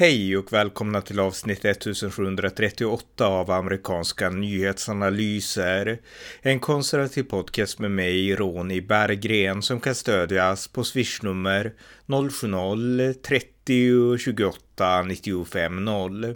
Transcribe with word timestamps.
Hej 0.00 0.36
och 0.36 0.52
välkomna 0.52 1.00
till 1.00 1.20
avsnitt 1.20 1.64
1738 1.64 3.26
av 3.26 3.50
amerikanska 3.50 4.30
nyhetsanalyser. 4.30 5.98
En 6.42 6.60
konservativ 6.60 7.22
podcast 7.22 7.78
med 7.78 7.90
mig, 7.90 8.34
Ronny 8.34 8.80
Berggren, 8.80 9.62
som 9.62 9.80
kan 9.80 9.94
stödjas 9.94 10.68
på 10.68 10.84
swishnummer 10.84 11.72
070-30 12.06 14.18
28 14.18 15.02
95 15.02 15.84
0. 15.84 16.34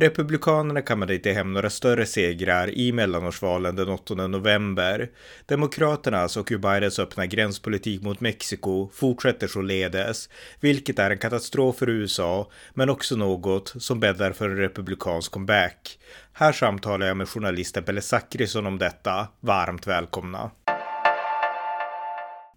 Republikanerna 0.00 0.82
kammade 0.82 1.14
inte 1.14 1.32
hem 1.32 1.52
några 1.52 1.70
större 1.70 2.06
segrar 2.06 2.70
i 2.70 2.92
mellanårsvalen 2.92 3.76
den 3.76 3.88
8 3.88 4.14
november. 4.14 5.10
Demokraternas 5.46 6.22
alltså 6.22 6.40
och 6.40 6.50
Joe 6.50 6.58
Bidens 6.58 6.98
öppna 6.98 7.26
gränspolitik 7.26 8.02
mot 8.02 8.20
Mexiko 8.20 8.90
fortsätter 8.92 9.46
således, 9.46 10.28
vilket 10.60 10.98
är 10.98 11.10
en 11.10 11.18
katastrof 11.18 11.76
för 11.76 11.88
USA, 11.88 12.50
men 12.74 12.90
också 12.90 13.16
något 13.16 13.74
som 13.78 14.00
bäddar 14.00 14.32
för 14.32 14.48
en 14.48 14.56
republikansk 14.56 15.32
comeback. 15.32 15.98
Här 16.32 16.52
samtalar 16.52 17.06
jag 17.06 17.16
med 17.16 17.28
journalisten 17.28 17.84
Pelle 17.84 18.00
Zackrisson 18.00 18.66
om 18.66 18.78
detta. 18.78 19.28
Varmt 19.40 19.86
välkomna! 19.86 20.50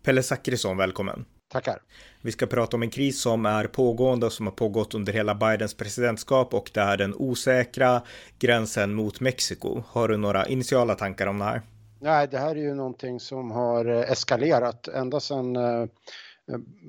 Pelle 0.03 0.23
Zackrisson, 0.23 0.77
välkommen! 0.77 1.25
Tackar. 1.51 1.81
Vi 2.21 2.31
ska 2.31 2.45
prata 2.45 2.77
om 2.77 2.83
en 2.83 2.89
kris 2.89 3.21
som 3.21 3.45
är 3.45 3.67
pågående 3.67 4.25
och 4.25 4.33
som 4.33 4.47
har 4.47 4.53
pågått 4.53 4.93
under 4.93 5.13
hela 5.13 5.35
Bidens 5.35 5.73
presidentskap 5.73 6.53
och 6.53 6.71
det 6.73 6.79
är 6.79 6.97
den 6.97 7.15
osäkra 7.15 8.01
gränsen 8.39 8.93
mot 8.93 9.19
Mexiko. 9.19 9.83
Har 9.87 10.07
du 10.07 10.17
några 10.17 10.45
initiala 10.45 10.95
tankar 10.95 11.27
om 11.27 11.39
det 11.39 11.45
här? 11.45 11.61
Nej, 11.99 12.27
det 12.27 12.37
här 12.37 12.55
är 12.55 12.61
ju 12.61 12.73
någonting 12.73 13.19
som 13.19 13.51
har 13.51 13.85
eh, 13.85 14.11
eskalerat 14.11 14.87
ända 14.87 15.19
sedan 15.19 15.55
eh, 15.55 15.85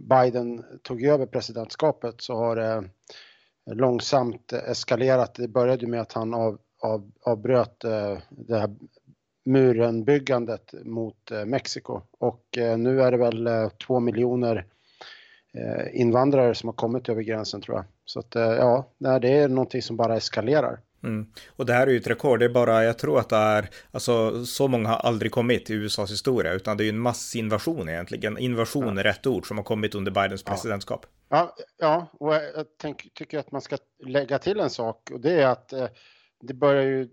Biden 0.08 0.64
tog 0.82 1.02
över 1.02 1.26
presidentskapet 1.26 2.14
så 2.18 2.36
har 2.36 2.56
det 2.56 2.84
långsamt 3.66 4.52
eskalerat. 4.52 5.34
Det 5.34 5.48
började 5.48 5.86
med 5.86 6.00
att 6.00 6.12
han 6.12 6.34
av, 6.34 6.58
av, 6.82 7.10
avbröt 7.22 7.84
eh, 7.84 8.18
det 8.30 8.58
här 8.58 8.76
murenbyggandet 9.44 10.74
mot 10.84 11.30
eh, 11.30 11.44
Mexiko 11.44 12.00
och 12.18 12.58
eh, 12.58 12.78
nu 12.78 13.02
är 13.02 13.10
det 13.10 13.16
väl 13.16 13.46
eh, 13.46 13.68
två 13.68 14.00
miljoner 14.00 14.66
invandrare 15.92 16.54
som 16.54 16.68
har 16.68 16.74
kommit 16.74 17.08
över 17.08 17.22
gränsen 17.22 17.60
tror 17.60 17.76
jag. 17.76 17.84
Så 18.04 18.18
att 18.18 18.34
ja, 18.34 18.86
det 18.98 19.28
är 19.28 19.48
någonting 19.48 19.82
som 19.82 19.96
bara 19.96 20.16
eskalerar. 20.16 20.80
Mm. 21.02 21.26
Och 21.56 21.66
det 21.66 21.72
här 21.72 21.86
är 21.86 21.90
ju 21.90 21.96
ett 21.96 22.06
rekord, 22.06 22.38
det 22.38 22.44
är 22.44 22.48
bara, 22.48 22.84
jag 22.84 22.98
tror 22.98 23.18
att 23.18 23.28
det 23.28 23.36
är, 23.36 23.70
alltså 23.90 24.44
så 24.44 24.68
många 24.68 24.88
har 24.88 24.96
aldrig 24.96 25.32
kommit 25.32 25.70
i 25.70 25.74
USAs 25.74 26.10
historia, 26.10 26.52
utan 26.52 26.76
det 26.76 26.82
är 26.82 26.84
ju 26.84 26.90
en 26.90 26.98
massinvasion 26.98 27.88
egentligen. 27.88 28.38
Invasion 28.38 28.94
ja. 28.94 29.00
är 29.00 29.04
rätt 29.04 29.26
ord 29.26 29.48
som 29.48 29.56
har 29.56 29.64
kommit 29.64 29.94
under 29.94 30.10
Bidens 30.10 30.42
presidentskap. 30.42 31.06
Ja, 31.28 31.54
ja 31.78 32.06
och 32.12 32.34
jag 32.34 32.66
tänk, 32.80 33.14
tycker 33.14 33.38
att 33.38 33.52
man 33.52 33.60
ska 33.60 33.76
lägga 34.04 34.38
till 34.38 34.60
en 34.60 34.70
sak 34.70 35.10
och 35.12 35.20
det 35.20 35.42
är 35.42 35.46
att 35.46 35.72
eh, 35.72 35.86
det 36.40 36.54
börjar 36.54 36.82
ju 36.82 37.08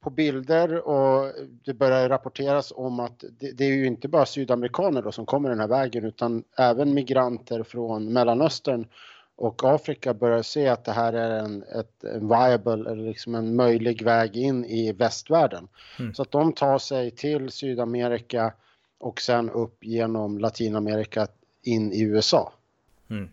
på 0.00 0.10
bilder 0.10 0.88
och 0.88 1.32
det 1.64 1.74
börjar 1.74 2.08
rapporteras 2.08 2.72
om 2.76 3.00
att 3.00 3.24
det, 3.38 3.52
det, 3.52 3.64
är 3.64 3.68
ju 3.68 3.86
inte 3.86 4.08
bara 4.08 4.26
sydamerikaner 4.26 5.02
då 5.02 5.12
som 5.12 5.26
kommer 5.26 5.48
den 5.48 5.60
här 5.60 5.68
vägen 5.68 6.04
utan 6.04 6.44
även 6.58 6.94
migranter 6.94 7.62
från 7.62 8.12
Mellanöstern 8.12 8.86
och 9.36 9.64
Afrika 9.64 10.14
börjar 10.14 10.42
se 10.42 10.68
att 10.68 10.84
det 10.84 10.92
här 10.92 11.12
är 11.12 11.38
en, 11.38 11.62
ett, 11.62 12.04
en 12.04 12.28
viable 12.28 12.90
eller 12.90 13.08
liksom 13.08 13.34
en 13.34 13.56
möjlig 13.56 14.02
väg 14.02 14.36
in 14.36 14.64
i 14.64 14.92
västvärlden. 14.92 15.68
Mm. 15.98 16.14
Så 16.14 16.22
att 16.22 16.30
de 16.30 16.52
tar 16.52 16.78
sig 16.78 17.10
till 17.10 17.50
Sydamerika 17.50 18.52
och 18.98 19.20
sen 19.20 19.50
upp 19.50 19.84
genom 19.84 20.38
Latinamerika 20.38 21.26
in 21.62 21.92
i 21.92 22.02
USA. 22.02 22.52
Mm. 23.10 23.28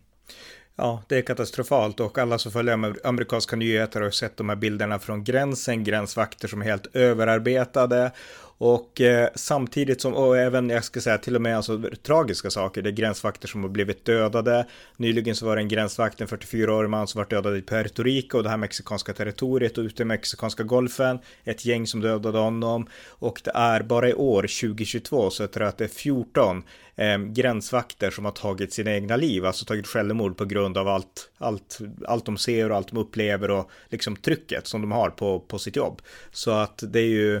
Ja, 0.80 1.02
det 1.06 1.18
är 1.18 1.22
katastrofalt 1.22 2.00
och 2.00 2.18
alla 2.18 2.38
som 2.38 2.52
följer 2.52 3.06
amerikanska 3.06 3.56
nyheter 3.56 4.00
har 4.00 4.10
sett 4.10 4.36
de 4.36 4.48
här 4.48 4.56
bilderna 4.56 4.98
från 4.98 5.24
gränsen, 5.24 5.84
gränsvakter 5.84 6.48
som 6.48 6.62
är 6.62 6.66
helt 6.66 6.96
överarbetade 6.96 8.12
och 8.58 9.00
eh, 9.00 9.28
samtidigt 9.34 10.00
som, 10.00 10.14
och 10.14 10.38
även 10.38 10.70
jag 10.70 10.84
ska 10.84 11.00
säga 11.00 11.18
till 11.18 11.36
och 11.36 11.42
med 11.42 11.56
alltså 11.56 11.82
tragiska 12.02 12.50
saker, 12.50 12.82
det 12.82 12.90
är 12.90 12.92
gränsvakter 12.92 13.48
som 13.48 13.62
har 13.62 13.70
blivit 13.70 14.04
dödade. 14.04 14.66
Nyligen 14.96 15.36
så 15.36 15.46
var 15.46 15.56
det 15.56 15.62
en 15.62 15.68
gränsvakt, 15.68 16.20
en 16.20 16.26
44-årig 16.26 16.90
man 16.90 17.06
som 17.06 17.18
var 17.18 17.26
dödad 17.26 17.56
i 17.56 17.62
Puerto 17.62 18.02
Rico 18.02 18.36
och 18.36 18.42
det 18.42 18.50
här 18.50 18.56
mexikanska 18.56 19.12
territoriet 19.12 19.78
och 19.78 19.82
ute 19.82 20.02
i 20.02 20.06
mexikanska 20.06 20.62
golfen. 20.62 21.18
Ett 21.44 21.64
gäng 21.64 21.86
som 21.86 22.00
dödade 22.00 22.38
honom 22.38 22.86
och 23.08 23.40
det 23.44 23.52
är 23.54 23.82
bara 23.82 24.08
i 24.08 24.14
år 24.14 24.42
2022 24.42 25.30
så 25.30 25.42
jag 25.42 25.52
tror 25.52 25.66
att 25.66 25.78
det 25.78 25.84
är 25.84 25.88
14 25.88 26.62
eh, 26.96 27.18
gränsvakter 27.18 28.10
som 28.10 28.24
har 28.24 28.32
tagit 28.32 28.72
sina 28.72 28.94
egna 28.94 29.16
liv, 29.16 29.46
alltså 29.46 29.64
tagit 29.64 29.86
självmord 29.86 30.36
på 30.36 30.44
grund 30.44 30.78
av 30.78 30.88
allt, 30.88 31.30
allt, 31.38 31.78
allt 32.06 32.26
de 32.26 32.36
ser 32.36 32.70
och 32.70 32.76
allt 32.76 32.88
de 32.88 32.98
upplever 32.98 33.50
och 33.50 33.70
liksom 33.88 34.16
trycket 34.16 34.66
som 34.66 34.80
de 34.80 34.92
har 34.92 35.10
på, 35.10 35.40
på 35.40 35.58
sitt 35.58 35.76
jobb. 35.76 36.02
Så 36.32 36.50
att 36.50 36.82
det 36.86 37.00
är 37.00 37.04
ju 37.04 37.40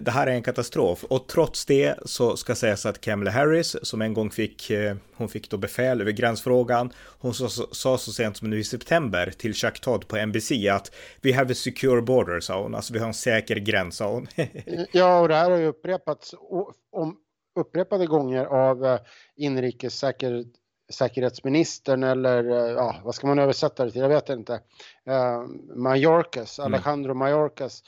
det 0.00 0.10
här 0.10 0.26
är 0.26 0.30
en 0.30 0.42
katastrof 0.42 1.04
och 1.04 1.26
trots 1.26 1.66
det 1.66 1.94
så 2.04 2.36
ska 2.36 2.54
sägas 2.54 2.86
att 2.86 3.00
Kamala 3.00 3.30
Harris 3.30 3.76
som 3.82 4.02
en 4.02 4.14
gång 4.14 4.30
fick, 4.30 4.70
eh, 4.70 4.96
hon 5.14 5.28
fick 5.28 5.50
då 5.50 5.56
befäl 5.56 6.00
över 6.00 6.12
gränsfrågan, 6.12 6.92
hon 7.18 7.34
sa, 7.34 7.48
sa 7.72 7.98
så 7.98 8.12
sent 8.12 8.36
som 8.36 8.50
nu 8.50 8.58
i 8.58 8.64
september 8.64 9.32
till 9.38 9.54
Chuck 9.54 9.80
Todd 9.80 10.08
på 10.08 10.16
NBC 10.16 10.68
att 10.72 10.94
vi 11.20 11.32
have 11.32 11.52
a 11.52 11.54
secure 11.54 12.02
border, 12.02 12.40
sa 12.40 12.62
hon, 12.62 12.74
alltså 12.74 12.92
vi 12.92 12.98
har 12.98 13.06
en 13.06 13.14
säker 13.14 13.56
gräns, 13.56 13.96
sa 13.96 14.10
hon. 14.10 14.26
ja, 14.92 15.20
och 15.20 15.28
det 15.28 15.34
här 15.34 15.50
har 15.50 15.58
ju 15.58 15.66
upprepats 15.66 16.34
om, 16.92 17.16
upprepade 17.60 18.06
gånger 18.06 18.44
av 18.44 18.86
eh, 18.86 19.00
inrikes 19.36 19.98
säker, 19.98 20.44
säkerhetsministern 20.92 22.02
eller 22.02 22.50
eh, 22.50 22.72
ja, 22.72 22.96
vad 23.04 23.14
ska 23.14 23.26
man 23.26 23.38
översätta 23.38 23.84
det 23.84 23.90
till? 23.90 24.00
Jag 24.00 24.08
vet 24.08 24.28
inte. 24.28 24.52
Uh, 25.08 25.46
Mayorkas, 25.76 26.58
mm. 26.58 26.74
Alejandro 26.74 27.10
mm. 27.10 27.18
Mayorkas 27.18 27.82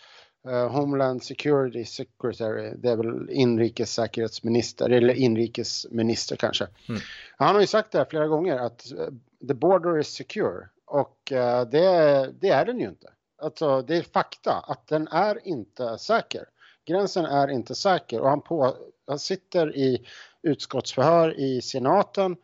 Homeland 0.45 1.23
Security 1.23 1.84
Secretary, 1.84 2.75
det 2.77 2.91
är 2.91 2.97
väl 2.97 3.31
inrikessäkerhetsminister 3.31 4.91
eller 4.91 5.15
inrikesminister 5.15 6.37
kanske. 6.37 6.67
Mm. 6.89 7.01
Han 7.37 7.55
har 7.55 7.61
ju 7.61 7.67
sagt 7.67 7.93
det 7.93 7.99
här 7.99 8.06
flera 8.11 8.27
gånger 8.27 8.59
att 8.59 8.87
uh, 8.93 9.09
the 9.49 9.55
border 9.55 9.99
is 9.99 10.09
secure 10.09 10.69
och 10.84 11.33
uh, 11.33 11.62
det, 11.71 12.33
det, 12.41 12.49
är 12.49 12.65
den 12.65 12.81
ju 12.81 12.89
inte. 12.89 13.11
Alltså 13.43 13.83
det 13.83 13.97
är 13.97 14.03
fakta 14.03 14.53
att 14.53 14.87
den 14.87 15.09
är 15.09 15.49
inte 15.49 15.99
säker. 15.99 16.45
Gränsen 16.84 17.25
är 17.25 17.49
inte 17.49 17.75
säker 17.75 18.21
och 18.21 18.28
han, 18.28 18.41
på, 18.41 18.77
han 19.07 19.19
sitter 19.19 19.77
i 19.77 20.07
utskottsförhör 20.43 21.41
i 21.41 21.62
senaten 21.62 22.37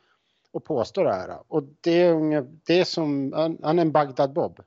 och 0.53 0.65
påstår 0.65 1.05
det 1.05 1.15
här. 1.15 1.39
Och 1.49 1.63
det 1.81 2.03
är, 2.03 2.47
det 2.67 2.81
är 2.81 2.85
som, 2.85 3.33
han, 3.63 3.79
är 3.79 3.83
en 3.83 3.93
Bagdad 3.93 4.33
Bob. 4.33 4.59
Uh, 4.59 4.65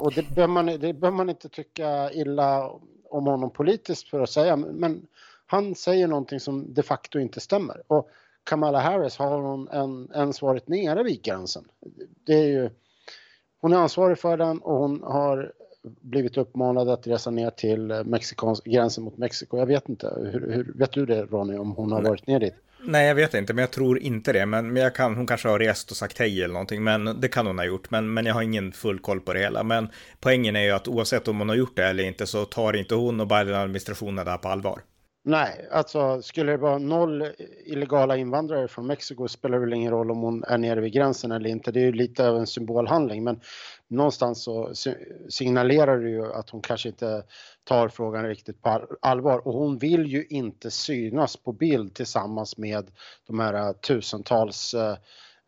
och 0.00 0.12
det 0.14 0.34
behöver, 0.34 0.52
man, 0.52 0.66
det 0.66 0.78
behöver 0.92 1.16
man 1.16 1.30
inte 1.30 1.48
tycka 1.48 2.10
illa 2.12 2.70
om 3.10 3.26
honom 3.26 3.50
politiskt 3.50 4.08
för 4.08 4.20
att 4.20 4.30
säga, 4.30 4.56
men 4.56 5.06
han 5.46 5.74
säger 5.74 6.08
någonting 6.08 6.40
som 6.40 6.74
de 6.74 6.82
facto 6.82 7.18
inte 7.18 7.40
stämmer. 7.40 7.82
Och 7.86 8.10
Kamala 8.44 8.80
Harris 8.80 9.16
har 9.16 9.40
hon 9.40 9.68
en, 9.68 10.10
ens 10.14 10.42
varit 10.42 10.68
nere 10.68 11.02
vid 11.02 11.22
gränsen. 11.22 11.64
Det 12.24 12.34
är 12.34 12.46
ju, 12.46 12.70
hon 13.60 13.72
är 13.72 13.76
ansvarig 13.76 14.18
för 14.18 14.36
den 14.36 14.58
och 14.58 14.76
hon 14.76 15.02
har 15.02 15.52
blivit 15.82 16.36
uppmanad 16.36 16.88
att 16.88 17.06
resa 17.06 17.30
ner 17.30 17.50
till 17.50 18.02
Mexikans, 18.04 18.60
gränsen 18.60 19.04
mot 19.04 19.18
Mexiko. 19.18 19.58
Jag 19.58 19.66
vet 19.66 19.88
inte, 19.88 20.28
hur, 20.32 20.52
hur, 20.52 20.72
vet 20.74 20.92
du 20.92 21.06
det 21.06 21.22
Ronny, 21.22 21.56
om 21.56 21.72
hon 21.72 21.92
har 21.92 22.02
varit 22.02 22.26
ner 22.26 22.40
dit? 22.40 22.54
Nej, 22.84 23.06
jag 23.06 23.14
vet 23.14 23.34
inte, 23.34 23.54
men 23.54 23.62
jag 23.62 23.70
tror 23.70 23.98
inte 23.98 24.32
det. 24.32 24.46
Men, 24.46 24.72
men 24.72 24.82
jag 24.82 24.94
kan, 24.94 25.16
hon 25.16 25.26
kanske 25.26 25.48
har 25.48 25.58
rest 25.58 25.90
och 25.90 25.96
sagt 25.96 26.18
hej 26.18 26.42
eller 26.42 26.52
någonting, 26.52 26.84
men 26.84 27.20
det 27.20 27.28
kan 27.28 27.46
hon 27.46 27.58
ha 27.58 27.64
gjort. 27.64 27.90
Men, 27.90 28.14
men 28.14 28.26
jag 28.26 28.34
har 28.34 28.42
ingen 28.42 28.72
full 28.72 28.98
koll 28.98 29.20
på 29.20 29.32
det 29.32 29.40
hela. 29.40 29.62
Men 29.62 29.88
poängen 30.20 30.56
är 30.56 30.62
ju 30.62 30.70
att 30.70 30.88
oavsett 30.88 31.28
om 31.28 31.38
hon 31.38 31.48
har 31.48 31.56
gjort 31.56 31.76
det 31.76 31.86
eller 31.86 32.04
inte 32.04 32.26
så 32.26 32.44
tar 32.44 32.76
inte 32.76 32.94
hon 32.94 33.20
och 33.20 33.26
Biden-administrationen 33.26 34.24
det 34.24 34.30
här 34.30 34.38
på 34.38 34.48
allvar. 34.48 34.80
Nej, 35.24 35.68
alltså 35.70 36.22
skulle 36.22 36.52
det 36.52 36.58
vara 36.58 36.78
noll 36.78 37.26
illegala 37.64 38.16
invandrare 38.16 38.68
från 38.68 38.86
Mexiko 38.86 39.28
spelar 39.28 39.58
det 39.58 39.64
väl 39.64 39.72
ingen 39.72 39.92
roll 39.92 40.10
om 40.10 40.18
hon 40.18 40.44
är 40.44 40.58
nere 40.58 40.80
vid 40.80 40.92
gränsen 40.92 41.32
eller 41.32 41.50
inte. 41.50 41.72
Det 41.72 41.80
är 41.80 41.84
ju 41.84 41.92
lite 41.92 42.28
av 42.28 42.36
en 42.36 42.46
symbolhandling, 42.46 43.24
men 43.24 43.40
någonstans 43.88 44.44
så 44.44 44.72
signalerar 45.28 45.98
det 45.98 46.10
ju 46.10 46.32
att 46.32 46.50
hon 46.50 46.60
kanske 46.60 46.88
inte 46.88 47.22
tar 47.64 47.88
frågan 47.88 48.28
riktigt 48.28 48.62
på 48.62 48.86
allvar 49.02 49.46
och 49.46 49.54
hon 49.54 49.78
vill 49.78 50.06
ju 50.06 50.26
inte 50.30 50.70
synas 50.70 51.36
på 51.36 51.52
bild 51.52 51.94
tillsammans 51.94 52.58
med 52.58 52.90
de 53.26 53.40
här 53.40 53.54
eh, 53.54 53.72
tusentals 53.72 54.74
eh, 54.74 54.96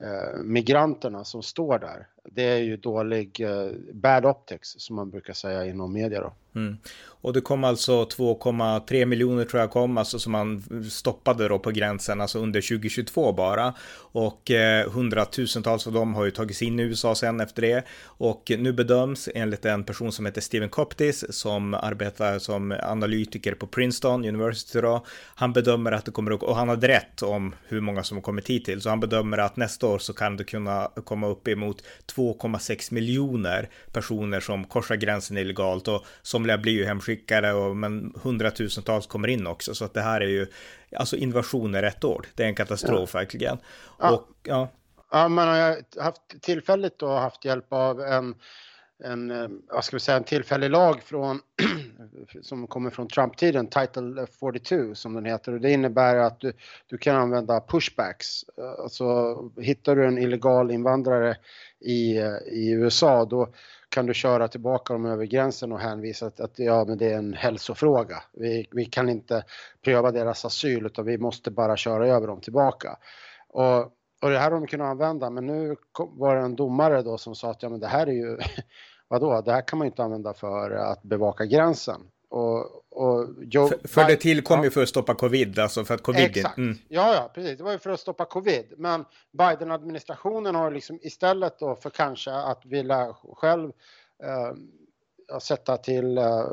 eh, 0.04 0.38
migranterna 0.44 1.24
som 1.24 1.42
står 1.42 1.78
där. 1.78 2.06
Det 2.30 2.42
är 2.42 2.58
ju 2.58 2.76
dålig 2.76 3.40
eh, 3.40 3.70
bad 3.92 4.26
optics 4.26 4.74
som 4.78 4.96
man 4.96 5.10
brukar 5.10 5.32
säga 5.32 5.66
inom 5.66 5.92
media 5.92 6.20
då. 6.20 6.32
Mm. 6.54 6.76
Och 7.24 7.32
det 7.32 7.40
kom 7.40 7.64
alltså 7.64 8.04
2,3 8.04 9.06
miljoner 9.06 9.44
tror 9.44 9.60
jag 9.60 9.70
kom, 9.70 9.98
alltså 9.98 10.18
som 10.18 10.32
man 10.32 10.64
stoppade 10.90 11.48
då 11.48 11.58
på 11.58 11.70
gränsen, 11.70 12.20
alltså 12.20 12.38
under 12.38 12.60
2022 12.60 13.32
bara. 13.32 13.74
Och 13.96 14.50
eh, 14.50 14.90
hundratusentals 14.90 15.86
av 15.86 15.92
dem 15.92 16.14
har 16.14 16.24
ju 16.24 16.30
tagits 16.30 16.62
in 16.62 16.80
i 16.80 16.82
USA 16.82 17.14
sen 17.14 17.40
efter 17.40 17.62
det. 17.62 17.84
Och 18.02 18.52
nu 18.58 18.72
bedöms 18.72 19.28
enligt 19.34 19.64
en 19.64 19.84
person 19.84 20.12
som 20.12 20.26
heter 20.26 20.40
Steven 20.40 20.68
Coptis 20.68 21.24
som 21.30 21.74
arbetar 21.74 22.38
som 22.38 22.76
analytiker 22.82 23.54
på 23.54 23.66
Princeton 23.66 24.24
University 24.24 24.80
då. 24.80 25.04
Han 25.34 25.52
bedömer 25.52 25.92
att 25.92 26.04
det 26.04 26.10
kommer 26.10 26.30
att, 26.30 26.42
och 26.42 26.56
han 26.56 26.68
hade 26.68 26.88
rätt 26.88 27.22
om 27.22 27.54
hur 27.68 27.80
många 27.80 28.02
som 28.02 28.16
har 28.16 28.22
kommit 28.22 28.50
hit 28.50 28.64
till, 28.64 28.80
så 28.80 28.88
han 28.88 29.00
bedömer 29.00 29.38
att 29.38 29.56
nästa 29.56 29.86
år 29.86 29.98
så 29.98 30.12
kan 30.12 30.36
det 30.36 30.44
kunna 30.44 30.90
komma 31.04 31.28
upp 31.28 31.48
emot 31.48 31.82
2,6 32.16 32.94
miljoner 32.94 33.68
personer 33.92 34.40
som 34.40 34.64
korsar 34.64 34.96
gränsen 34.96 35.38
illegalt 35.38 35.88
och 35.88 36.04
somliga 36.22 36.58
blir 36.58 36.72
ju 36.72 36.84
hemskickade 36.84 37.52
och 37.52 37.76
men 37.76 38.14
hundratusentals 38.22 39.06
kommer 39.06 39.28
in 39.28 39.46
också 39.46 39.74
så 39.74 39.84
att 39.84 39.94
det 39.94 40.02
här 40.02 40.20
är 40.20 40.28
ju 40.28 40.46
alltså 40.96 41.16
invasion 41.16 41.74
är 41.74 41.82
rätt 41.82 42.04
ord. 42.04 42.26
Det 42.34 42.42
är 42.42 42.46
en 42.46 42.54
katastrof 42.54 43.10
ja. 43.12 43.18
verkligen. 43.18 43.58
Ja. 43.98 44.10
Och, 44.10 44.28
ja. 44.42 44.68
ja, 45.10 45.28
man 45.28 45.48
har 45.48 46.02
haft 46.02 46.22
tillfälligt 46.40 46.98
då 46.98 47.08
haft 47.08 47.44
hjälp 47.44 47.72
av 47.72 48.00
en 48.00 48.34
en, 49.04 49.30
eh, 49.30 49.48
vad 49.68 49.84
ska 49.84 49.96
vi 49.96 50.00
säga, 50.00 50.16
en 50.16 50.24
tillfällig 50.24 50.70
lag 50.70 51.02
från, 51.02 51.40
som 52.42 52.66
kommer 52.66 52.90
från 52.90 53.08
Trump-tiden, 53.08 53.66
Title 53.66 54.26
42 54.26 54.94
som 54.94 55.14
den 55.14 55.24
heter. 55.24 55.52
Och 55.52 55.60
det 55.60 55.70
innebär 55.70 56.16
att 56.16 56.40
du, 56.40 56.52
du 56.86 56.98
kan 56.98 57.16
använda 57.16 57.60
pushbacks. 57.60 58.44
Eh, 58.58 58.82
alltså 58.82 59.36
hittar 59.56 59.96
du 59.96 60.06
en 60.06 60.18
illegal 60.18 60.70
invandrare 60.70 61.36
i, 61.80 62.18
eh, 62.18 62.36
i 62.46 62.70
USA 62.70 63.24
då 63.24 63.48
kan 63.88 64.06
du 64.06 64.14
köra 64.14 64.48
tillbaka 64.48 64.92
dem 64.92 65.06
över 65.06 65.24
gränsen 65.24 65.72
och 65.72 65.80
hänvisa 65.80 66.26
att, 66.26 66.40
att 66.40 66.58
ja, 66.58 66.84
men 66.84 66.98
det 66.98 67.12
är 67.12 67.18
en 67.18 67.34
hälsofråga. 67.34 68.22
Vi, 68.32 68.66
vi 68.70 68.84
kan 68.84 69.08
inte 69.08 69.44
pröva 69.84 70.10
deras 70.10 70.44
asyl 70.44 70.86
utan 70.86 71.04
vi 71.04 71.18
måste 71.18 71.50
bara 71.50 71.76
köra 71.76 72.06
över 72.08 72.26
dem 72.26 72.40
tillbaka. 72.40 72.96
Och, 73.48 73.80
och 74.22 74.30
det 74.30 74.38
här 74.38 74.50
har 74.50 74.60
de 74.60 74.66
kunnat 74.66 74.90
använda 74.90 75.30
men 75.30 75.46
nu 75.46 75.76
var 75.98 76.36
det 76.36 76.42
en 76.42 76.56
domare 76.56 77.02
då 77.02 77.18
som 77.18 77.34
sa 77.34 77.50
att 77.50 77.62
ja, 77.62 77.68
men 77.68 77.80
det 77.80 77.86
här 77.86 78.06
är 78.06 78.12
ju 78.12 78.38
vadå, 79.08 79.40
det 79.40 79.52
här 79.52 79.68
kan 79.68 79.78
man 79.78 79.86
ju 79.86 79.90
inte 79.90 80.02
använda 80.02 80.34
för 80.34 80.70
att 80.70 81.02
bevaka 81.02 81.44
gränsen. 81.44 82.00
Och, 82.28 82.60
och 82.90 83.28
Joe, 83.42 83.68
för, 83.68 83.88
för 83.88 84.04
det 84.04 84.16
tillkom 84.16 84.58
ja. 84.58 84.64
ju 84.64 84.70
för 84.70 84.82
att 84.82 84.88
stoppa 84.88 85.14
covid, 85.14 85.58
alltså 85.58 85.84
för 85.84 85.94
att 85.94 86.02
covid... 86.02 86.24
Exakt, 86.24 86.58
mm. 86.58 86.78
ja, 86.88 87.14
ja, 87.14 87.30
precis. 87.34 87.58
Det 87.58 87.64
var 87.64 87.72
ju 87.72 87.78
för 87.78 87.90
att 87.90 88.00
stoppa 88.00 88.24
covid. 88.24 88.64
Men 88.76 89.04
Biden-administrationen 89.32 90.54
har 90.54 90.70
liksom 90.70 90.98
istället 91.02 91.58
då 91.58 91.74
för 91.74 91.90
kanske 91.90 92.32
att 92.32 92.66
vilja 92.66 93.14
själv 93.36 93.72
eh, 94.22 95.38
sätta 95.38 95.76
till 95.76 96.18
eh, 96.18 96.44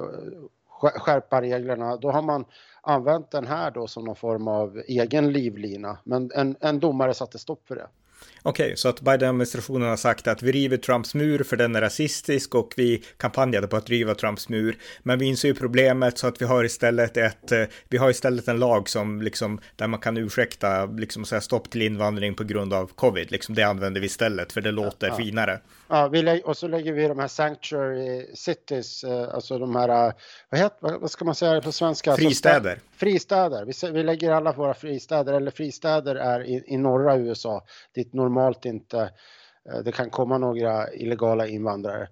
skärpa 0.81 1.41
reglerna, 1.41 1.97
då 1.97 2.11
har 2.11 2.21
man 2.21 2.45
använt 2.81 3.31
den 3.31 3.47
här 3.47 3.71
då 3.71 3.87
som 3.87 4.05
någon 4.05 4.15
form 4.15 4.47
av 4.47 4.81
egen 4.87 5.31
livlina. 5.31 5.97
Men 6.03 6.31
en, 6.35 6.55
en 6.59 6.79
domare 6.79 7.13
satte 7.13 7.39
stopp 7.39 7.67
för 7.67 7.75
det. 7.75 7.87
Okej, 8.43 8.65
okay, 8.65 8.75
så 8.75 8.89
att 8.89 9.01
Biden-administrationen 9.01 9.89
har 9.89 9.97
sagt 9.97 10.27
att 10.27 10.43
vi 10.43 10.51
river 10.51 10.77
Trumps 10.77 11.15
mur 11.15 11.43
för 11.43 11.57
den 11.57 11.75
är 11.75 11.81
rasistisk 11.81 12.55
och 12.55 12.73
vi 12.77 13.03
kampanjade 13.17 13.67
på 13.67 13.77
att 13.77 13.89
riva 13.89 14.15
Trumps 14.15 14.49
mur. 14.49 14.77
Men 15.03 15.19
vi 15.19 15.25
inser 15.25 15.47
ju 15.47 15.53
problemet 15.53 16.17
så 16.17 16.27
att 16.27 16.41
vi 16.41 16.45
har 16.45 16.63
istället 16.63 17.17
ett, 17.17 17.51
eh, 17.51 17.63
vi 17.89 17.97
har 17.97 18.09
istället 18.09 18.47
en 18.47 18.59
lag 18.59 18.89
som 18.89 19.21
liksom, 19.21 19.59
där 19.75 19.87
man 19.87 19.99
kan 19.99 20.17
ursäkta, 20.17 20.85
liksom 20.85 21.25
säga 21.25 21.41
stopp 21.41 21.69
till 21.69 21.81
invandring 21.81 22.35
på 22.35 22.43
grund 22.43 22.73
av 22.73 22.91
covid. 22.95 23.31
Liksom 23.31 23.55
det 23.55 23.63
använder 23.63 24.01
vi 24.01 24.07
istället 24.07 24.51
för 24.51 24.61
det 24.61 24.71
låter 24.71 25.07
ja, 25.07 25.15
finare. 25.15 25.59
Ja, 25.89 26.07
vi 26.07 26.41
och 26.45 26.57
så 26.57 26.67
lägger 26.67 26.93
vi 26.93 27.07
de 27.07 27.19
här 27.19 27.27
sanctuary 27.27 28.35
cities, 28.35 29.03
eh, 29.03 29.33
alltså 29.33 29.57
de 29.59 29.75
här, 29.75 29.89
eh, 29.89 30.13
vad, 30.49 30.59
heter, 30.59 30.99
vad 30.99 31.11
ska 31.11 31.25
man 31.25 31.35
säga 31.35 31.61
på 31.61 31.71
svenska? 31.71 32.15
Fristäder. 32.15 32.71
Alltså, 32.71 32.85
fristäder. 32.95 33.65
Vi, 33.65 33.91
vi 33.91 34.03
lägger 34.03 34.31
alla 34.31 34.53
våra 34.53 34.73
fristäder, 34.73 35.33
eller 35.33 35.51
fristäder 35.51 36.15
är 36.15 36.43
i, 36.43 36.63
i 36.67 36.77
norra 36.77 37.17
USA, 37.17 37.65
dit 37.95 38.13
normalt 38.31 38.65
inte 38.65 39.11
eh, 39.69 39.79
det 39.85 39.91
kan 39.91 40.09
komma 40.09 40.37
några 40.37 40.93
illegala 40.93 41.47
invandrare. 41.47 42.07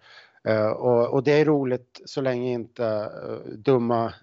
Och, 0.75 1.13
och, 1.13 1.23
det 1.23 1.31
är 1.31 1.45
roligt 1.45 2.01
så 2.05 2.21
länge 2.21 2.51
inte 2.51 3.11
dumma 3.55 4.13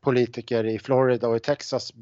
politiker 0.00 0.64
i 0.66 0.78
Florida 0.78 1.28
och 1.28 1.36
i 1.36 1.40
Texas 1.40 1.92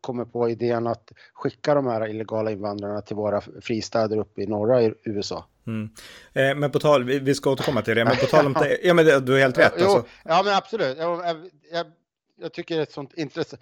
kommer 0.00 0.24
på 0.24 0.48
idén 0.48 0.86
att 0.86 1.12
skicka 1.32 1.74
de 1.74 1.86
här 1.86 2.08
illegala 2.08 2.50
invandrarna 2.50 3.00
till 3.00 3.16
våra 3.16 3.40
fristäder 3.40 4.16
uppe 4.16 4.42
i 4.42 4.46
norra 4.46 4.92
USA. 5.02 5.46
Mm. 5.66 5.90
Eh, 6.32 6.54
men 6.54 6.70
på 6.70 6.78
tal, 6.78 7.04
vi, 7.04 7.18
vi 7.18 7.34
ska 7.34 7.50
återkomma 7.50 7.82
till 7.82 7.96
det, 7.96 8.04
men 8.04 8.16
på 8.16 8.26
tal 8.26 8.46
om 8.46 8.52
det, 8.60 8.78
ja 8.82 8.94
men 8.94 9.24
du 9.24 9.32
har 9.32 9.38
helt 9.38 9.58
rätt. 9.58 9.72
Alltså. 9.72 9.98
Jo, 9.98 10.04
ja 10.24 10.42
men 10.44 10.54
absolut, 10.54 10.98
jag, 10.98 11.26
jag, 11.72 11.86
jag 12.40 12.52
tycker 12.52 12.74
det 12.74 12.80
är 12.80 12.82
ett 12.82 12.92
sånt 12.92 13.14
intresse, 13.14 13.56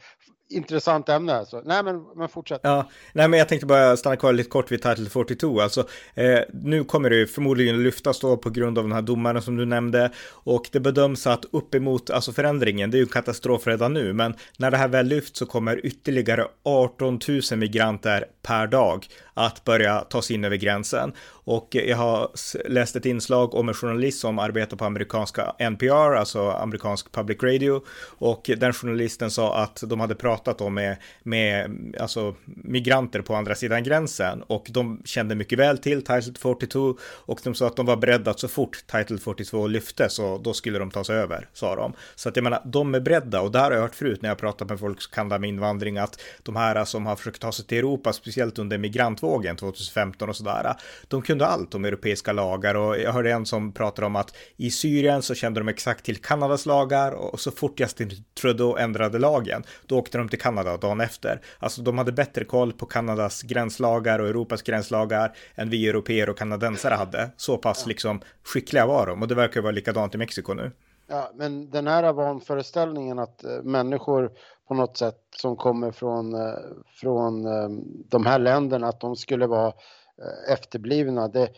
intressant 0.48 1.08
ämne 1.08 1.34
alltså. 1.34 1.62
Nej 1.64 1.82
men, 1.82 2.04
men 2.16 2.28
fortsätt. 2.28 2.60
Ja, 2.62 2.88
nej 3.12 3.28
men 3.28 3.38
jag 3.38 3.48
tänkte 3.48 3.66
bara 3.66 3.96
stanna 3.96 4.16
kvar 4.16 4.32
lite 4.32 4.50
kort 4.50 4.72
vid 4.72 4.82
Title 4.82 5.10
42. 5.10 5.60
Alltså, 5.60 5.88
eh, 6.14 6.40
nu 6.52 6.84
kommer 6.84 7.10
det 7.10 7.26
förmodligen 7.26 7.82
lyftas 7.82 8.20
då 8.20 8.37
på 8.37 8.50
grund 8.50 8.78
av 8.78 8.84
den 8.84 8.93
här 8.93 9.02
domaren 9.02 9.43
som 9.43 9.56
du 9.56 9.66
nämnde. 9.66 10.10
Och 10.31 10.69
det 10.72 10.81
bedöms 10.81 11.26
att 11.26 11.44
uppemot, 11.52 12.10
alltså 12.10 12.32
förändringen, 12.32 12.90
det 12.90 12.96
är 12.96 13.00
ju 13.00 13.06
katastrof 13.06 13.66
redan 13.66 13.93
nu. 13.93 14.12
Men 14.12 14.34
när 14.58 14.70
det 14.70 14.76
här 14.76 14.88
väl 14.88 15.06
lyfts 15.06 15.38
så 15.38 15.46
kommer 15.46 15.87
ytterligare 15.87 16.46
18 16.64 17.20
000 17.28 17.58
migranter 17.58 18.25
per 18.42 18.66
dag 18.66 19.06
att 19.34 19.64
börja 19.64 20.00
ta 20.00 20.22
sig 20.22 20.37
in 20.37 20.44
över 20.44 20.56
gränsen. 20.56 21.12
Och 21.46 21.69
jag 21.75 21.96
har 21.96 22.31
läst 22.69 22.96
ett 22.96 23.06
inslag 23.06 23.54
om 23.54 23.69
en 23.69 23.75
journalist 23.75 24.20
som 24.20 24.38
arbetar 24.38 24.76
på 24.76 24.84
amerikanska 24.84 25.54
NPR, 25.58 26.14
alltså 26.14 26.50
amerikansk 26.50 27.12
public 27.12 27.43
radio. 27.43 27.82
Och 28.19 28.50
den 28.56 28.72
journalisten 28.72 29.31
sa 29.31 29.56
att 29.56 29.82
de 29.87 30.00
hade 30.00 30.14
pratat 30.14 30.60
om 30.60 30.75
med, 30.75 30.96
med 31.22 31.70
alltså, 32.00 32.34
migranter 32.44 33.20
på 33.20 33.34
andra 33.34 33.54
sidan 33.54 33.82
gränsen. 33.82 34.43
Och 34.43 34.66
de 34.70 35.02
kände 35.04 35.34
mycket 35.34 35.58
väl 35.58 35.78
till 35.78 36.04
Title 36.04 36.32
42 36.38 36.96
och 37.02 37.40
de 37.44 37.54
sa 37.54 37.66
att 37.66 37.76
de 37.76 37.87
var 37.87 37.96
beredda 37.96 38.31
att 38.31 38.40
så 38.40 38.49
fort 38.49 38.84
Title 38.87 39.19
42 39.19 39.66
lyfte 39.66 40.08
så 40.08 40.38
då 40.38 40.52
skulle 40.52 40.78
de 40.78 40.90
tas 40.90 41.10
över, 41.10 41.49
sa 41.52 41.76
de. 41.76 41.92
Så 42.14 42.28
att 42.28 42.37
jag 42.37 42.42
menar, 42.42 42.62
de 42.64 42.94
är 42.94 43.00
beredda 43.00 43.40
och 43.40 43.52
det 43.52 43.58
har 43.58 43.72
jag 43.72 43.81
hört 43.81 43.94
förut 43.94 44.22
när 44.22 44.28
jag 44.28 44.38
pratat 44.38 44.69
med 44.69 44.81
folk 44.81 45.02
som 45.02 45.12
kan 45.14 45.28
det 45.28 45.38
med 45.38 45.49
invandring 45.49 45.99
att 45.99 46.20
de 46.42 46.56
här 46.56 46.84
som 46.84 47.06
har 47.06 47.16
försökt 47.16 47.40
ta 47.40 47.52
sig 47.52 47.64
till 47.64 47.78
Europa, 47.78 48.12
speciellt 48.12 48.58
under 48.58 48.78
migrantvågen 48.78 49.56
2015 49.56 50.28
och 50.28 50.37
sådär, 50.37 50.75
de 51.08 51.22
kunde 51.22 51.35
kunde 51.36 51.46
allt 51.46 51.74
om 51.74 51.84
europeiska 51.84 52.32
lagar 52.32 52.74
och 52.74 52.98
jag 52.98 53.12
hörde 53.12 53.32
en 53.32 53.46
som 53.46 53.72
pratade 53.72 54.06
om 54.06 54.16
att 54.16 54.36
i 54.56 54.70
Syrien 54.70 55.22
så 55.22 55.34
kände 55.34 55.60
de 55.60 55.68
exakt 55.68 56.04
till 56.04 56.16
Kanadas 56.16 56.66
lagar 56.66 57.12
och 57.12 57.40
så 57.40 57.50
fort 57.50 57.80
Justin 57.80 58.10
Trudeau 58.40 58.76
ändrade 58.76 59.18
lagen, 59.18 59.62
då 59.86 59.98
åkte 59.98 60.18
de 60.18 60.28
till 60.28 60.38
Kanada 60.38 60.76
dagen 60.76 61.00
efter. 61.00 61.40
Alltså 61.58 61.82
de 61.82 61.98
hade 61.98 62.12
bättre 62.12 62.44
koll 62.44 62.72
på 62.72 62.86
Kanadas 62.86 63.42
gränslagar 63.42 64.18
och 64.18 64.28
Europas 64.28 64.62
gränslagar 64.62 65.36
än 65.54 65.70
vi 65.70 65.88
europeer 65.88 66.30
och 66.30 66.38
kanadensare 66.38 66.94
hade. 66.94 67.30
Så 67.36 67.58
pass 67.58 67.86
liksom 67.86 68.20
skickliga 68.42 68.86
var 68.86 69.06
de 69.06 69.22
och 69.22 69.28
det 69.28 69.34
verkar 69.34 69.60
vara 69.60 69.72
likadant 69.72 70.14
i 70.14 70.18
Mexiko 70.18 70.54
nu. 70.54 70.72
Ja, 71.08 71.30
men 71.34 71.70
den 71.70 71.86
här 71.86 72.12
vanföreställningen 72.12 73.18
att 73.18 73.44
äh, 73.44 73.62
människor 73.62 74.30
på 74.68 74.74
något 74.74 74.96
sätt 74.96 75.20
som 75.30 75.56
kommer 75.56 75.92
från, 75.92 76.34
äh, 76.34 76.54
från 77.00 77.46
äh, 77.46 77.68
de 78.08 78.26
här 78.26 78.38
länderna, 78.38 78.88
att 78.88 79.00
de 79.00 79.16
skulle 79.16 79.46
vara 79.46 79.72
Eh, 79.72 80.05
efterblivna. 80.49 81.28
Det, 81.28 81.50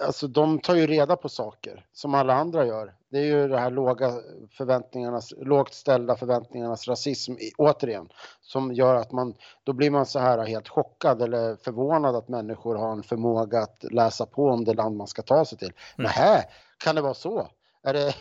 alltså 0.00 0.26
de 0.26 0.58
tar 0.58 0.74
ju 0.74 0.86
reda 0.86 1.16
på 1.16 1.28
saker 1.28 1.86
som 1.92 2.14
alla 2.14 2.34
andra 2.34 2.66
gör. 2.66 2.94
Det 3.10 3.18
är 3.18 3.24
ju 3.24 3.48
det 3.48 3.58
här 3.58 3.70
låga 3.70 4.12
förväntningarnas, 4.50 5.32
lågt 5.36 5.74
ställda 5.74 6.16
förväntningarnas 6.16 6.88
rasism 6.88 7.34
återigen 7.58 8.08
som 8.40 8.72
gör 8.72 8.94
att 8.94 9.12
man, 9.12 9.34
då 9.64 9.72
blir 9.72 9.90
man 9.90 10.06
så 10.06 10.18
här 10.18 10.46
helt 10.46 10.68
chockad 10.68 11.22
eller 11.22 11.56
förvånad 11.56 12.16
att 12.16 12.28
människor 12.28 12.74
har 12.74 12.92
en 12.92 13.02
förmåga 13.02 13.60
att 13.60 13.84
läsa 13.90 14.26
på 14.26 14.44
om 14.44 14.64
det 14.64 14.74
land 14.74 14.96
man 14.96 15.06
ska 15.06 15.22
ta 15.22 15.44
sig 15.44 15.58
till. 15.58 15.72
Mm. 15.98 16.08
Nähä, 16.08 16.44
kan 16.84 16.94
det 16.94 17.02
vara 17.02 17.14
så? 17.14 17.48
Är 17.82 17.92
det, 17.92 18.14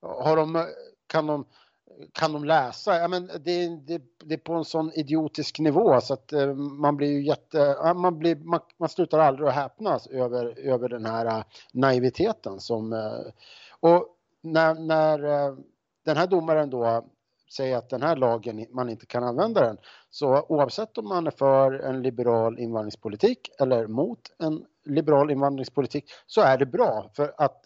har 0.00 0.36
de, 0.36 0.66
kan 1.06 1.26
de 1.26 1.44
kan 2.12 2.32
de 2.32 2.44
läsa? 2.44 2.98
Ja, 2.98 3.08
men 3.08 3.26
det, 3.26 3.68
det, 3.68 4.02
det 4.24 4.34
är 4.34 4.38
på 4.38 4.52
en 4.52 4.64
sån 4.64 4.92
idiotisk 4.92 5.58
nivå 5.58 6.00
så 6.00 6.14
att 6.14 6.32
eh, 6.32 6.54
man 6.54 6.96
blir 6.96 7.08
ju 7.08 7.22
jätte, 7.22 7.76
man, 7.96 8.18
blir, 8.18 8.36
man, 8.36 8.60
man 8.76 8.88
slutar 8.88 9.18
aldrig 9.18 9.48
att 9.48 9.54
häpnas 9.54 10.06
över, 10.06 10.58
över 10.58 10.88
den 10.88 11.04
här 11.04 11.26
eh, 11.26 11.44
naiviteten 11.72 12.60
som, 12.60 12.92
eh, 12.92 13.32
och 13.80 14.06
när, 14.42 14.74
när 14.74 15.18
den 16.04 16.16
här 16.16 16.26
domaren 16.26 16.70
då 16.70 17.04
säger 17.52 17.76
att 17.76 17.90
den 17.90 18.02
här 18.02 18.16
lagen, 18.16 18.66
man 18.70 18.88
inte 18.88 19.06
kan 19.06 19.24
använda 19.24 19.60
den, 19.60 19.78
så 20.10 20.46
oavsett 20.48 20.98
om 20.98 21.08
man 21.08 21.26
är 21.26 21.30
för 21.30 21.72
en 21.72 22.02
liberal 22.02 22.58
invandringspolitik 22.58 23.50
eller 23.60 23.86
mot 23.86 24.20
en 24.38 24.64
liberal 24.84 25.30
invandringspolitik 25.30 26.04
så 26.26 26.40
är 26.40 26.58
det 26.58 26.66
bra 26.66 27.10
för 27.16 27.34
att 27.38 27.64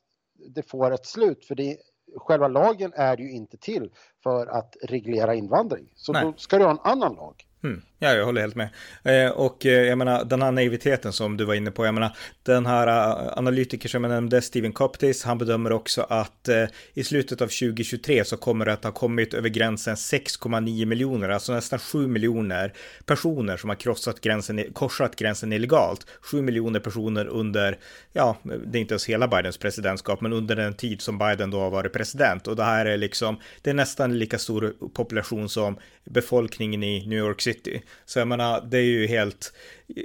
det 0.49 0.62
får 0.62 0.91
ett 0.91 1.07
slut 1.07 1.45
för 1.45 1.55
det 1.55 1.76
själva 2.16 2.49
lagen 2.49 2.92
är 2.95 3.16
ju 3.16 3.31
inte 3.31 3.57
till 3.57 3.90
för 4.23 4.47
att 4.47 4.76
reglera 4.83 5.35
invandring. 5.35 5.88
Så 5.95 6.12
Nej. 6.12 6.25
då 6.25 6.33
ska 6.37 6.59
du 6.59 6.64
ha 6.64 6.71
en 6.71 6.92
annan 6.92 7.14
lag. 7.14 7.47
Mm. 7.64 7.83
Ja, 8.04 8.14
jag 8.14 8.25
håller 8.25 8.40
helt 8.40 8.56
med. 8.56 8.68
Eh, 9.04 9.30
och 9.30 9.66
eh, 9.66 9.73
jag 9.73 9.99
menar, 9.99 10.25
den 10.25 10.42
här 10.42 10.52
naiviteten 10.52 11.12
som 11.12 11.37
du 11.37 11.44
var 11.44 11.54
inne 11.54 11.71
på, 11.71 11.87
jag 11.87 11.94
menar, 11.94 12.16
den 12.42 12.66
här 12.66 12.87
uh, 12.87 13.32
analytiker 13.38 13.88
som 13.88 14.04
jag 14.04 14.11
nämnde, 14.11 14.42
Steven 14.42 14.73
Coptis, 14.73 15.25
han 15.25 15.38
bedömer 15.38 15.73
också 15.73 16.06
att 16.09 16.49
eh, 16.49 16.64
i 16.94 17.04
slutet 17.04 17.40
av 17.40 17.47
2023 17.47 18.25
så 18.25 18.37
kommer 18.37 18.64
det 18.64 18.73
att 18.73 18.85
ha 18.85 18.92
kommit 18.92 19.35
över 19.35 19.49
gränsen 19.49 19.94
6,9 19.94 20.85
miljoner, 20.85 21.28
alltså 21.28 21.52
nästan 21.52 21.78
7 21.78 22.06
miljoner 22.06 22.73
personer 23.06 23.56
som 23.56 23.71
har 23.71 23.76
krossat 23.76 24.21
gränsen, 24.21 24.73
korsat 24.73 25.16
gränsen 25.16 25.52
illegalt. 25.52 26.06
7 26.21 26.42
miljoner 26.42 26.80
personer 26.80 27.26
under, 27.26 27.78
ja, 28.12 28.37
det 28.42 28.78
är 28.78 28.80
inte 28.80 28.94
ens 28.94 29.09
hela 29.09 29.28
Bidens 29.28 29.59
presidentskap, 29.59 30.21
men 30.21 30.32
under 30.32 30.56
den 30.56 30.75
tid 30.75 31.00
som 31.00 31.18
Biden 31.18 31.50
då 31.50 31.61
har 31.61 31.71
varit 31.71 31.92
president. 31.92 32.49
Och 32.49 32.56
det 32.56 32.64
här 32.64 32.87
är 32.87 32.97
liksom, 32.97 33.37
det 33.62 33.71
är 33.71 33.75
nästan 33.75 34.18
lika 34.18 34.38
stor 34.38 34.75
population 34.94 35.49
som 35.49 35.76
befolkningen 36.04 36.82
i 36.82 37.06
New 37.06 37.18
York 37.18 37.40
City. 37.40 37.82
Så 38.05 38.19
jag 38.19 38.29
menar, 38.29 38.61
det 38.71 38.79
är 38.79 38.83
ju 38.83 39.07
helt, 39.07 39.53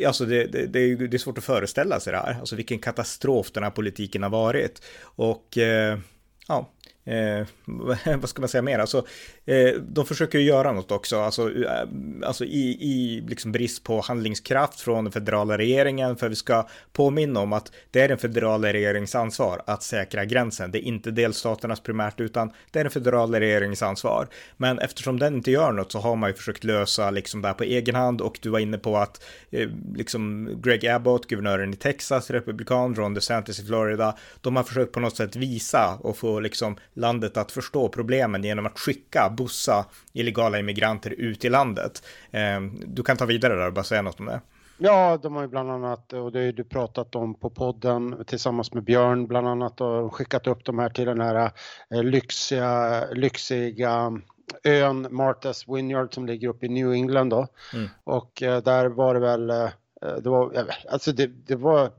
alltså 0.06 0.26
det, 0.26 0.44
det, 0.48 0.66
det, 0.66 0.80
är, 0.80 0.96
det 0.96 1.18
är 1.18 1.20
svårt 1.20 1.38
att 1.38 1.44
föreställa 1.44 2.00
sig 2.00 2.14
det 2.14 2.20
här, 2.20 2.40
alltså 2.40 2.56
vilken 2.56 2.80
katastrof 2.80 3.52
den 3.52 3.64
här 3.64 3.72
politiken 3.72 4.24
har 4.24 4.30
varit. 4.30 4.82
Och 5.02 5.58
eh, 5.58 6.00
ja, 6.48 6.70
eh, 7.08 7.48
vad 8.18 8.30
ska 8.30 8.42
man 8.42 8.50
säga 8.50 8.62
mer? 8.62 8.80
Alltså, 8.80 9.06
eh, 9.46 9.70
de 9.82 10.06
försöker 10.06 10.40
ju 10.40 10.46
göra 10.46 10.72
något 10.72 10.92
också, 10.92 11.20
alltså, 11.20 11.64
eh, 11.64 11.88
alltså 12.24 12.46
i, 12.46 12.78
i 12.82 13.24
liksom 13.28 13.52
brist 13.52 13.84
på 13.84 14.02
handlingskraft 14.02 14.80
från 14.80 15.04
den 15.04 15.12
federala 15.12 15.58
regeringen, 15.58 16.16
för 16.16 16.30
vi 16.30 16.36
ska 16.36 16.68
påminna 16.94 17.40
om 17.40 17.54
att 17.54 17.72
det 17.92 18.02
är 18.02 18.08
den 18.08 18.18
federala 18.18 18.74
regeringens 18.74 19.16
ansvar 19.16 19.62
att 19.66 19.84
säkra 19.84 20.26
gränsen. 20.26 20.72
Det 20.72 20.78
är 20.78 20.88
inte 20.88 21.12
delstaternas 21.12 21.80
primärt, 21.80 22.20
utan 22.20 22.52
det 22.72 22.80
är 22.80 22.84
den 22.84 22.92
federala 22.92 23.40
regeringens 23.40 23.82
ansvar. 23.82 24.28
Men 24.58 24.80
eftersom 24.80 25.20
den 25.20 25.36
inte 25.36 25.52
gör 25.52 25.72
något 25.72 25.92
så 25.92 26.00
har 26.00 26.16
man 26.16 26.30
ju 26.30 26.36
försökt 26.36 26.64
lösa 26.64 27.12
liksom 27.12 27.42
det 27.42 27.48
här 27.48 27.56
på 27.56 27.64
egen 27.64 27.96
hand 27.96 28.22
och 28.22 28.40
du 28.42 28.50
var 28.50 28.60
inne 28.60 28.78
på 28.78 28.98
att 28.98 29.24
eh, 29.52 29.70
liksom 29.96 30.50
Greg 30.64 30.88
Abbott, 30.88 31.28
guvernören 31.28 31.74
i 31.74 31.76
Texas, 31.76 32.30
republikan, 32.30 32.96
Ron 32.96 33.14
DeSantis 33.14 33.60
i 33.60 33.66
Florida, 33.66 34.18
de 34.42 34.56
har 34.56 34.64
försökt 34.64 34.92
på 34.92 35.00
något 35.00 35.16
sätt 35.16 35.36
visa 35.36 35.98
och 36.02 36.18
få 36.18 36.40
liksom 36.40 36.78
landet 36.98 37.38
att 37.38 37.52
förstå 37.52 37.90
problemen 37.90 38.44
genom 38.44 38.66
att 38.66 38.80
skicka, 38.80 39.34
bussa 39.38 39.86
illegala 40.14 40.60
immigranter 40.60 41.10
ut 41.10 41.46
i 41.46 41.50
landet. 41.50 42.04
Ehm, 42.32 42.80
du 42.86 43.04
kan 43.04 43.18
ta 43.18 43.26
vidare 43.26 43.56
där 43.56 43.68
och 43.68 43.74
bara 43.74 43.84
säga 43.84 44.02
något 44.02 44.20
om 44.20 44.26
det. 44.26 44.42
Ja, 44.78 45.20
de 45.24 45.36
har 45.36 45.42
ju 45.42 45.48
bland 45.48 45.72
annat, 45.72 46.14
och 46.14 46.32
det 46.32 46.46
har 46.46 46.52
du 46.52 46.64
pratat 46.64 47.16
om 47.16 47.34
på 47.34 47.50
podden 47.50 48.24
tillsammans 48.28 48.74
med 48.74 48.84
Björn 48.84 49.28
bland 49.28 49.48
annat 49.48 49.82
och 49.82 50.14
skickat 50.14 50.48
upp 50.48 50.66
de 50.66 50.80
här 50.80 50.90
till 50.90 51.06
den 51.06 51.22
här 51.22 51.52
eh, 51.92 52.04
lyxiga, 52.04 53.06
lyxiga 53.12 54.22
ön 54.64 55.08
Martha's 55.08 55.76
Vineyard 55.76 56.14
som 56.14 56.26
ligger 56.26 56.48
uppe 56.48 56.66
i 56.66 56.70
New 56.70 56.94
England 56.94 57.30
då. 57.30 57.48
Mm. 57.74 57.90
Och 58.04 58.44
eh, 58.44 58.64
där 58.64 58.86
var 58.86 59.14
det 59.14 59.20
väl, 59.20 59.50
eh, 59.50 59.70
det 60.24 60.30
var, 60.30 60.68
alltså 60.92 61.12
det, 61.12 61.28
det 61.28 61.56
var 61.56 61.92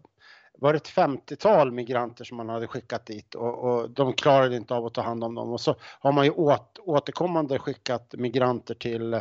var 0.61 0.73
det 0.73 0.77
ett 0.77 0.89
50-tal 0.89 1.73
migranter 1.73 2.25
som 2.25 2.37
man 2.37 2.49
hade 2.49 2.67
skickat 2.67 3.07
dit 3.07 3.35
och, 3.35 3.59
och, 3.65 3.91
de 3.91 4.13
klarade 4.13 4.57
inte 4.57 4.75
av 4.75 4.87
att 4.87 4.95
ta 4.95 5.03
hand 5.03 5.25
om 5.25 5.35
dem. 5.35 5.53
Och 5.53 5.61
så 5.61 5.77
har 5.81 6.13
man 6.13 6.25
ju 6.25 6.31
åt, 6.31 6.79
återkommande 6.79 7.59
skickat 7.59 8.15
migranter 8.19 8.75
till, 8.75 9.21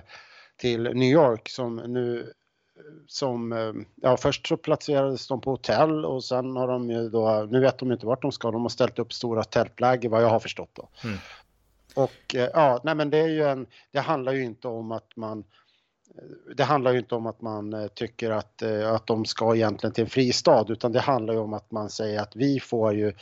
till 0.58 0.84
New 0.84 1.12
York 1.12 1.50
som 1.50 1.75
nu 1.75 2.34
som, 3.08 3.86
ja 3.96 4.17
först 4.17 4.48
så 4.48 4.58
placerades 4.58 5.27
de 5.27 5.41
på 5.41 5.51
hotell 5.51 6.06
och 6.06 6.24
sen 6.24 6.56
har 6.56 6.67
de 6.67 6.89
ju 6.89 7.10
då, 7.10 7.48
nu 7.51 7.60
vet 7.60 7.77
de 7.77 7.91
inte 7.91 8.06
vart 8.06 8.22
de 8.22 8.32
ska, 8.32 8.51
de 8.51 8.62
har 8.62 8.70
ställt 8.70 9.00
upp 9.00 9.13
stora 9.13 9.44
tältläger 9.44 10.10
vad 10.10 10.24
jag 10.24 10.29
har 10.29 10.39
förstått 10.39 10.70
då. 10.74 10.89
Mm. 11.03 11.17
Och 11.96 12.36
ja, 12.53 12.82
nej 12.84 12.96
men 12.96 13.10
det 13.10 13.17
är 13.17 13.27
ju 13.27 13.44
en, 13.44 13.67
det 13.91 14.00
handlar 14.00 14.34
ju 14.34 14.44
inte 14.44 14.67
om 14.67 14.91
att 14.91 15.15
man 15.15 15.44
det 16.56 16.64
handlar 16.64 16.92
ju 16.92 17.00
inte 17.00 17.16
om 17.16 17.26
att 17.26 17.42
man 17.42 17.74
eh, 17.74 17.88
tycker 17.88 18.32
att, 18.32 18.62
eh, 18.62 18.94
att 18.94 19.08
de 19.08 19.26
ska 19.26 19.56
egentligen 19.56 19.94
till 19.94 20.04
en 20.04 20.10
fristad 20.10 20.66
utan 20.70 20.92
det 20.92 21.00
handlar 21.00 21.34
ju 21.34 21.40
om 21.40 21.54
att 21.54 21.72
man 21.72 21.90
säger 21.90 22.22
att 22.22 22.36
vi 22.36 22.60
får 22.60 22.94
ju 22.94 23.14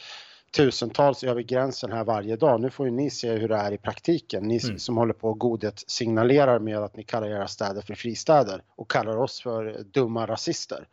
tusentals 0.55 1.23
över 1.23 1.41
gränsen 1.41 1.91
här 1.91 2.03
varje 2.03 2.35
dag. 2.35 2.61
Nu 2.61 2.69
får 2.69 2.85
ju 2.85 2.91
ni 2.91 3.09
se 3.09 3.31
hur 3.31 3.47
det 3.47 3.55
är 3.55 3.71
i 3.71 3.77
praktiken. 3.77 4.43
Ni 4.43 4.59
mm. 4.63 4.79
som 4.79 4.97
håller 4.97 5.13
på 5.13 5.29
och 5.29 5.39
godhetssignalerar 5.39 6.59
med 6.59 6.77
att 6.77 6.95
ni 6.95 7.03
kallar 7.03 7.27
era 7.27 7.47
städer 7.47 7.81
för 7.81 7.95
fristäder 7.95 8.61
och 8.75 8.91
kallar 8.91 9.17
oss 9.17 9.41
för 9.41 9.83
dumma 9.91 10.25
rasister. 10.25 10.87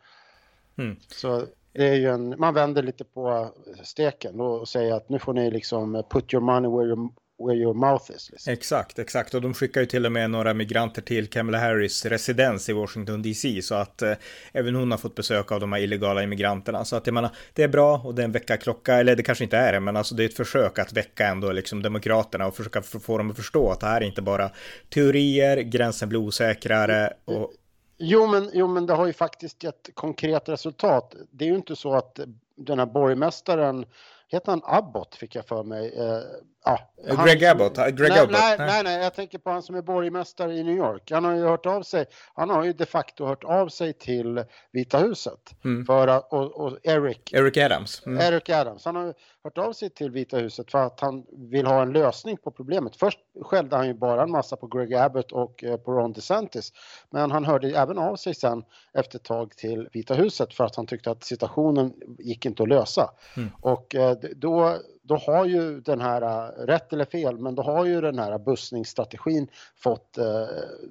Mm. 0.77 0.95
Så 1.07 1.45
det 1.73 1.87
är 1.87 1.95
ju 1.95 2.09
en, 2.09 2.35
man 2.37 2.53
vänder 2.53 2.83
lite 2.83 3.03
på 3.03 3.51
steken 3.83 4.39
och 4.39 4.67
säger 4.67 4.93
att 4.93 5.09
nu 5.09 5.19
får 5.19 5.33
ni 5.33 5.51
liksom 5.51 6.03
put 6.09 6.33
your 6.33 6.43
money 6.43 6.71
where 6.71 6.87
your 6.87 7.09
where 7.37 7.57
your 7.57 7.73
mouth 7.73 8.11
is. 8.11 8.29
Liksom. 8.31 8.53
Exakt, 8.53 8.99
exakt. 8.99 9.33
Och 9.33 9.41
de 9.41 9.53
skickar 9.53 9.81
ju 9.81 9.87
till 9.87 10.05
och 10.05 10.11
med 10.11 10.29
några 10.29 10.53
migranter 10.53 11.01
till 11.01 11.27
Kamala 11.27 11.57
Harris 11.57 12.05
residens 12.05 12.69
i 12.69 12.73
Washington 12.73 13.21
DC. 13.21 13.61
Så 13.61 13.75
att 13.75 14.01
eh, 14.01 14.13
även 14.51 14.75
hon 14.75 14.91
har 14.91 14.97
fått 14.97 15.15
besök 15.15 15.51
av 15.51 15.59
de 15.59 15.73
här 15.73 15.79
illegala 15.79 16.23
immigranterna. 16.23 16.85
Så 16.85 16.95
att 16.95 17.07
jag 17.07 17.13
menar, 17.13 17.29
det 17.53 17.63
är 17.63 17.67
bra 17.67 17.97
och 17.97 18.15
det 18.15 18.21
är 18.21 18.25
en 18.25 18.31
väckarklocka. 18.31 18.93
Eller 18.93 19.15
det 19.15 19.23
kanske 19.23 19.43
inte 19.43 19.57
är 19.57 19.73
det, 19.73 19.79
men 19.79 19.97
alltså 19.97 20.15
det 20.15 20.23
är 20.23 20.25
ett 20.25 20.37
försök 20.37 20.79
att 20.79 20.93
väcka 20.93 21.27
ändå 21.27 21.51
liksom 21.51 21.81
demokraterna 21.81 22.47
och 22.47 22.55
försöka 22.55 22.81
få 22.81 23.17
dem 23.17 23.31
att 23.31 23.37
förstå 23.37 23.71
att 23.71 23.79
det 23.79 23.87
här 23.87 24.01
är 24.01 24.05
inte 24.05 24.21
bara 24.21 24.51
teorier, 24.89 25.57
gränsen 25.57 26.09
blir 26.09 26.19
osäkrare 26.19 27.13
och 27.25 27.53
Jo 27.97 28.27
men, 28.27 28.49
jo, 28.53 28.67
men 28.67 28.85
det 28.85 28.93
har 28.93 29.07
ju 29.07 29.13
faktiskt 29.13 29.63
gett 29.63 29.89
konkret 29.93 30.49
resultat. 30.49 31.15
Det 31.31 31.45
är 31.45 31.49
ju 31.49 31.55
inte 31.55 31.75
så 31.75 31.93
att 31.93 32.19
den 32.55 32.79
här 32.79 32.85
borgmästaren, 32.85 33.85
heter 34.27 34.51
han 34.51 34.61
Abbott 34.63 35.15
fick 35.15 35.35
jag 35.35 35.45
för 35.45 35.63
mig, 35.63 35.93
eh, 35.97 36.19
Ja, 36.65 36.79
Greg 37.25 37.45
Abbott? 37.45 37.75
Greg 37.75 37.99
nej, 37.99 38.19
Abbott. 38.19 38.31
Nej, 38.31 38.55
nej, 38.57 38.83
nej, 38.83 39.03
jag 39.03 39.13
tänker 39.13 39.37
på 39.37 39.49
han 39.49 39.63
som 39.63 39.75
är 39.75 39.81
borgmästare 39.81 40.53
i 40.53 40.63
New 40.63 40.75
York. 40.75 41.11
Han 41.11 41.25
har 41.25 41.35
ju 41.35 41.43
hört 41.43 41.65
av 41.65 41.83
sig, 41.83 42.05
han 42.33 42.49
har 42.49 42.63
ju 42.63 42.73
de 42.73 42.85
facto 42.85 43.25
hört 43.25 43.43
av 43.43 43.67
sig 43.67 43.93
till 43.93 44.43
Vita 44.71 44.97
huset. 44.97 45.39
Mm. 45.65 45.85
För 45.85 46.07
att, 46.07 46.33
och, 46.33 46.51
och, 46.51 46.77
Eric. 46.83 47.33
Eric 47.33 47.57
Adams. 47.57 48.05
Mm. 48.05 48.33
Eric 48.33 48.49
Adams. 48.49 48.85
Han 48.85 48.95
har 48.95 49.13
hört 49.43 49.57
av 49.57 49.73
sig 49.73 49.89
till 49.89 50.11
Vita 50.11 50.37
huset 50.37 50.71
för 50.71 50.79
att 50.79 50.99
han 50.99 51.25
vill 51.51 51.65
ha 51.65 51.81
en 51.81 51.93
lösning 51.93 52.37
på 52.37 52.51
problemet. 52.51 52.95
Först 52.95 53.19
skällde 53.41 53.75
han 53.75 53.87
ju 53.87 53.93
bara 53.93 54.23
en 54.23 54.31
massa 54.31 54.55
på 54.55 54.67
Greg 54.67 54.93
Abbott 54.93 55.31
och 55.31 55.63
eh, 55.63 55.77
på 55.77 55.91
Ron 55.91 56.13
DeSantis. 56.13 56.73
Men 57.09 57.31
han 57.31 57.45
hörde 57.45 57.69
även 57.69 57.97
av 57.97 58.15
sig 58.15 58.35
sen 58.35 58.63
efter 58.93 59.17
ett 59.17 59.23
tag 59.23 59.57
till 59.57 59.89
Vita 59.93 60.13
huset 60.13 60.53
för 60.53 60.63
att 60.63 60.75
han 60.75 60.87
tyckte 60.87 61.11
att 61.11 61.23
situationen 61.23 61.93
gick 62.19 62.45
inte 62.45 62.63
att 62.63 62.69
lösa. 62.69 63.09
Mm. 63.37 63.49
Och 63.61 63.95
eh, 63.95 64.17
då 64.35 64.77
då 65.03 65.15
har 65.15 65.45
ju 65.45 65.81
den 65.81 66.01
här, 66.01 66.21
äh, 66.21 66.65
rätt 66.65 66.93
eller 66.93 67.05
fel, 67.05 67.37
men 67.37 67.55
då 67.55 67.63
har 67.63 67.85
ju 67.85 68.01
den 68.01 68.19
här 68.19 68.37
bussningsstrategin 68.37 69.47
fått, 69.75 70.17
äh, 70.17 70.23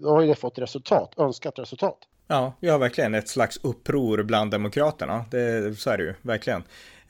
då 0.03 0.09
har 0.09 0.21
ju 0.21 0.29
det 0.29 0.35
fått 0.35 0.59
resultat, 0.59 1.15
önskat 1.17 1.59
resultat. 1.59 1.99
Ja, 2.27 2.53
vi 2.61 2.69
har 2.69 2.79
verkligen 2.79 3.15
ett 3.15 3.29
slags 3.29 3.59
uppror 3.63 4.23
bland 4.23 4.51
demokraterna. 4.51 5.25
Det, 5.31 5.79
så 5.79 5.91
är 5.91 5.99
det 5.99 6.05
ju, 6.05 6.15
verkligen. 6.23 6.63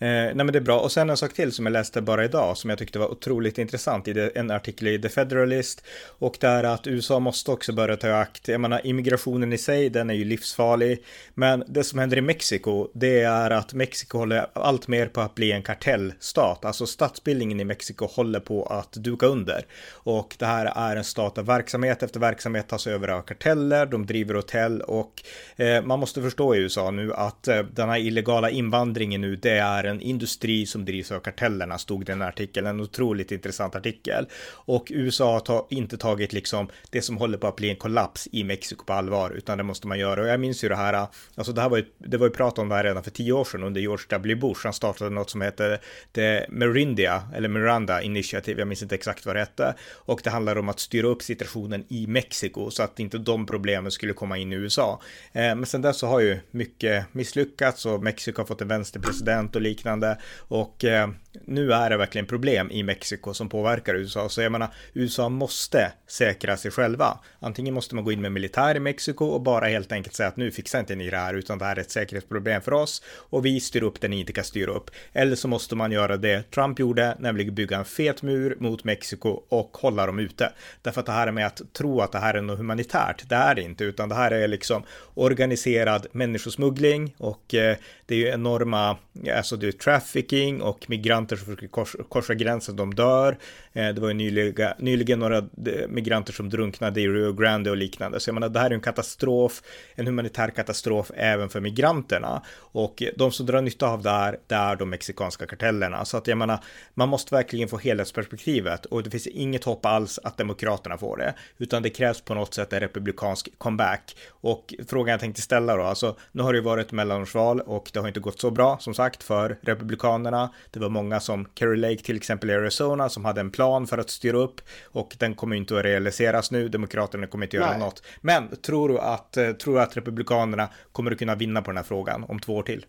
Eh, 0.02 0.08
nej 0.08 0.34
men 0.34 0.46
det 0.46 0.58
är 0.58 0.60
bra. 0.60 0.80
Och 0.80 0.92
sen 0.92 1.10
en 1.10 1.16
sak 1.16 1.32
till 1.32 1.52
som 1.52 1.66
jag 1.66 1.72
läste 1.72 2.00
bara 2.00 2.24
idag 2.24 2.56
som 2.56 2.70
jag 2.70 2.78
tyckte 2.78 2.98
var 2.98 3.10
otroligt 3.10 3.58
intressant 3.58 4.08
i 4.08 4.30
en 4.34 4.50
artikel 4.50 4.88
i 4.88 5.02
The 5.02 5.08
Federalist. 5.08 5.84
Och 6.18 6.36
det 6.40 6.46
är 6.46 6.64
att 6.64 6.86
USA 6.86 7.20
måste 7.20 7.50
också 7.50 7.72
börja 7.72 7.96
ta 7.96 8.08
i 8.08 8.12
akt. 8.12 8.48
Jag 8.48 8.60
menar 8.60 8.86
immigrationen 8.86 9.52
i 9.52 9.58
sig, 9.58 9.90
den 9.90 10.10
är 10.10 10.14
ju 10.14 10.24
livsfarlig. 10.24 11.04
Men 11.34 11.64
det 11.66 11.84
som 11.84 11.98
händer 11.98 12.16
i 12.16 12.20
Mexiko, 12.20 12.88
det 12.94 13.20
är 13.20 13.50
att 13.50 13.74
Mexiko 13.74 14.18
håller 14.18 14.46
allt 14.52 14.88
mer 14.88 15.06
på 15.06 15.20
att 15.20 15.34
bli 15.34 15.52
en 15.52 15.62
kartellstat. 15.62 16.64
Alltså 16.64 16.86
statsbildningen 16.86 17.60
i 17.60 17.64
Mexiko 17.64 18.06
håller 18.06 18.40
på 18.40 18.64
att 18.64 18.92
duka 18.92 19.26
under. 19.26 19.66
Och 19.92 20.36
det 20.38 20.46
här 20.46 20.72
är 20.76 20.96
en 20.96 21.04
stat 21.04 21.34
där 21.34 21.42
verksamhet 21.42 22.02
efter 22.02 22.20
verksamhet 22.20 22.68
tas 22.68 22.86
över 22.86 23.08
av 23.08 23.22
karteller, 23.22 23.86
de 23.86 24.06
driver 24.06 24.34
hotell 24.34 24.80
och 24.80 25.22
eh, 25.56 25.84
man 25.84 25.98
måste 25.98 26.22
förstå 26.22 26.54
i 26.54 26.58
USA 26.58 26.90
nu 26.90 27.12
att 27.14 27.48
eh, 27.48 27.58
den 27.58 27.88
här 27.88 27.98
illegala 27.98 28.50
invandringen 28.50 29.20
nu, 29.20 29.36
det 29.36 29.58
är 29.58 29.91
en 29.91 29.91
en 29.92 30.00
industri 30.00 30.66
som 30.66 30.84
drivs 30.84 31.12
av 31.12 31.20
kartellerna, 31.20 31.78
stod 31.78 32.06
det 32.06 32.12
i 32.12 32.14
en 32.14 32.22
artikel, 32.22 32.66
en 32.66 32.80
otroligt 32.80 33.32
intressant 33.32 33.76
artikel. 33.76 34.26
Och 34.50 34.92
USA 34.94 35.42
har 35.46 35.66
inte 35.70 35.96
tagit 35.96 36.32
liksom 36.32 36.68
det 36.90 37.02
som 37.02 37.16
håller 37.16 37.38
på 37.38 37.46
att 37.46 37.56
bli 37.56 37.70
en 37.70 37.76
kollaps 37.76 38.28
i 38.32 38.44
Mexiko 38.44 38.84
på 38.84 38.92
allvar, 38.92 39.30
utan 39.30 39.58
det 39.58 39.64
måste 39.64 39.86
man 39.86 39.98
göra. 39.98 40.20
Och 40.20 40.28
jag 40.28 40.40
minns 40.40 40.64
ju 40.64 40.68
det 40.68 40.76
här, 40.76 41.06
alltså 41.34 41.52
det 41.52 41.60
här 41.60 41.68
var 41.68 41.76
ju, 41.76 41.84
det 41.98 42.16
var 42.16 42.26
ju 42.26 42.32
prat 42.32 42.58
om 42.58 42.68
det 42.68 42.74
här 42.74 42.84
redan 42.84 43.02
för 43.02 43.10
tio 43.10 43.32
år 43.32 43.44
sedan 43.44 43.62
under 43.62 43.80
George 43.80 44.06
W. 44.08 44.34
Bush. 44.34 44.60
Han 44.64 44.72
startade 44.72 45.10
något 45.10 45.30
som 45.30 45.40
hette 45.40 45.78
The 46.12 46.46
Merindia, 46.48 47.22
eller 47.34 47.48
Miranda 47.48 48.02
Initiative, 48.02 48.60
jag 48.60 48.68
minns 48.68 48.82
inte 48.82 48.94
exakt 48.94 49.26
vad 49.26 49.36
det 49.36 49.40
hette. 49.40 49.74
Och 49.94 50.20
det 50.24 50.30
handlar 50.30 50.58
om 50.58 50.68
att 50.68 50.80
styra 50.80 51.06
upp 51.06 51.22
situationen 51.22 51.84
i 51.88 52.06
Mexiko 52.06 52.70
så 52.70 52.82
att 52.82 53.00
inte 53.00 53.18
de 53.18 53.46
problemen 53.46 53.90
skulle 53.92 54.12
komma 54.12 54.38
in 54.38 54.52
i 54.52 54.56
USA. 54.56 55.00
Eh, 55.32 55.40
men 55.40 55.66
sen 55.66 55.82
dess 55.82 55.98
så 55.98 56.06
har 56.06 56.20
ju 56.20 56.38
mycket 56.50 57.14
misslyckats 57.14 57.86
och 57.86 58.02
Mexiko 58.02 58.40
har 58.40 58.46
fått 58.46 58.60
en 58.60 58.68
vänsterpresident 58.68 59.56
och 59.56 59.62
liknande 59.62 59.81
liknande. 59.82 60.18
Och 60.38 60.84
eh, 60.84 61.08
nu 61.44 61.72
är 61.72 61.90
det 61.90 61.96
verkligen 61.96 62.26
problem 62.26 62.70
i 62.70 62.82
Mexiko 62.82 63.34
som 63.34 63.48
påverkar 63.48 63.94
USA. 63.94 64.28
Så 64.28 64.42
jag 64.42 64.52
menar, 64.52 64.68
USA 64.94 65.28
måste 65.28 65.92
säkra 66.06 66.56
sig 66.56 66.70
själva. 66.70 67.18
Antingen 67.40 67.74
måste 67.74 67.94
man 67.94 68.04
gå 68.04 68.12
in 68.12 68.20
med 68.20 68.32
militär 68.32 68.74
i 68.74 68.80
Mexiko 68.80 69.24
och 69.24 69.40
bara 69.40 69.66
helt 69.66 69.92
enkelt 69.92 70.14
säga 70.14 70.28
att 70.28 70.36
nu 70.36 70.50
fixar 70.50 70.80
inte 70.80 70.94
ni 70.94 71.10
det 71.10 71.16
här, 71.16 71.34
utan 71.34 71.58
det 71.58 71.64
här 71.64 71.76
är 71.76 71.80
ett 71.80 71.90
säkerhetsproblem 71.90 72.62
för 72.62 72.72
oss 72.72 73.02
och 73.06 73.46
vi 73.46 73.60
styr 73.60 73.82
upp 73.82 74.00
det 74.00 74.08
ni 74.08 74.20
inte 74.20 74.32
kan 74.32 74.44
styra 74.44 74.72
upp. 74.72 74.90
Eller 75.12 75.36
så 75.36 75.48
måste 75.48 75.76
man 75.76 75.92
göra 75.92 76.16
det 76.16 76.50
Trump 76.50 76.78
gjorde, 76.78 77.16
nämligen 77.18 77.54
bygga 77.54 77.78
en 77.78 77.84
fet 77.84 78.22
mur 78.22 78.56
mot 78.60 78.84
Mexiko 78.84 79.42
och 79.48 79.76
hålla 79.80 80.06
dem 80.06 80.18
ute. 80.18 80.52
Därför 80.82 81.00
att 81.00 81.06
det 81.06 81.12
här 81.12 81.32
med 81.32 81.46
att 81.46 81.62
tro 81.72 82.00
att 82.00 82.12
det 82.12 82.18
här 82.18 82.34
är 82.34 82.42
något 82.42 82.58
humanitärt, 82.58 83.28
det 83.28 83.34
är 83.34 83.54
det 83.54 83.62
inte, 83.62 83.84
utan 83.84 84.08
det 84.08 84.14
här 84.14 84.30
är 84.30 84.48
liksom 84.48 84.82
organiserad 85.14 86.06
människosmuggling 86.12 87.14
och 87.18 87.54
eh, 87.54 87.76
det 88.06 88.14
är 88.14 88.18
ju 88.18 88.28
enorma, 88.28 88.96
alltså 89.36 89.56
det 89.56 89.68
är 89.68 89.72
trafficking 89.72 90.62
och 90.62 90.90
migrant 90.90 91.21
migranter 91.22 91.36
som 91.36 91.44
försöker 91.46 91.68
korsa, 91.68 91.98
korsa 92.08 92.34
gränsen, 92.34 92.76
de 92.76 92.94
dör. 92.94 93.38
Eh, 93.72 93.88
det 93.88 94.00
var 94.00 94.08
ju 94.08 94.14
nyliga, 94.14 94.74
nyligen 94.78 95.18
några 95.18 95.38
eh, 95.38 95.88
migranter 95.88 96.32
som 96.32 96.50
drunknade 96.50 97.00
i 97.00 97.08
Rio 97.08 97.32
Grande 97.32 97.70
och 97.70 97.76
liknande. 97.76 98.20
Så 98.20 98.28
jag 98.28 98.34
menar, 98.34 98.48
det 98.48 98.60
här 98.60 98.70
är 98.70 98.74
en 98.74 98.80
katastrof, 98.80 99.62
en 99.94 100.06
humanitär 100.06 100.48
katastrof 100.48 101.10
även 101.14 101.48
för 101.48 101.60
migranterna. 101.60 102.42
Och 102.56 103.02
de 103.16 103.32
som 103.32 103.46
drar 103.46 103.62
nytta 103.62 103.86
av 103.86 104.02
det 104.02 104.10
här, 104.10 104.38
det 104.46 104.54
är 104.54 104.76
de 104.76 104.90
mexikanska 104.90 105.46
kartellerna. 105.46 106.04
Så 106.04 106.16
att 106.16 106.26
jag 106.26 106.38
menar, 106.38 106.58
man 106.94 107.08
måste 107.08 107.34
verkligen 107.34 107.68
få 107.68 107.78
helhetsperspektivet 107.78 108.86
och 108.86 109.02
det 109.02 109.10
finns 109.10 109.26
inget 109.26 109.64
hopp 109.64 109.86
alls 109.86 110.18
att 110.24 110.36
demokraterna 110.36 110.98
får 110.98 111.16
det, 111.16 111.34
utan 111.58 111.82
det 111.82 111.90
krävs 111.90 112.20
på 112.20 112.34
något 112.34 112.54
sätt 112.54 112.72
en 112.72 112.80
republikansk 112.80 113.58
comeback. 113.58 114.16
Och 114.30 114.74
frågan 114.88 115.10
jag 115.10 115.20
tänkte 115.20 115.42
ställa 115.42 115.76
då, 115.76 115.82
alltså 115.82 116.16
nu 116.32 116.42
har 116.42 116.52
det 116.52 116.56
ju 116.56 116.64
varit 116.64 116.92
mellanårsval 116.92 117.60
och 117.60 117.90
det 117.92 118.00
har 118.00 118.08
inte 118.08 118.20
gått 118.20 118.40
så 118.40 118.50
bra 118.50 118.78
som 118.80 118.94
sagt 118.94 119.22
för 119.22 119.58
republikanerna. 119.62 120.50
Det 120.70 120.80
var 120.80 120.88
många 120.88 121.20
som 121.20 121.48
Kerry 121.54 121.76
Lake 121.76 122.02
till 122.02 122.16
exempel 122.16 122.50
i 122.50 122.54
Arizona 122.54 123.08
som 123.08 123.24
hade 123.24 123.40
en 123.40 123.50
plan 123.50 123.61
för 123.86 123.98
att 123.98 124.10
styra 124.10 124.36
upp 124.36 124.60
och 124.84 125.16
den 125.18 125.34
kommer 125.34 125.56
inte 125.56 125.78
att 125.78 125.84
realiseras 125.84 126.50
nu. 126.50 126.68
Demokraterna 126.68 127.26
kommer 127.26 127.46
inte 127.46 127.56
göra 127.56 127.70
Nej. 127.70 127.78
något. 127.78 128.02
Men 128.20 128.56
tror 128.56 128.88
du 128.88 128.98
att, 128.98 129.36
eh, 129.36 129.52
tror 129.52 129.74
du 129.74 129.80
att 129.80 129.96
republikanerna 129.96 130.68
kommer 130.92 131.10
att 131.10 131.18
kunna 131.18 131.34
vinna 131.34 131.62
på 131.62 131.70
den 131.70 131.76
här 131.76 131.84
frågan 131.84 132.24
om 132.24 132.40
två 132.40 132.56
år 132.56 132.62
till? 132.62 132.86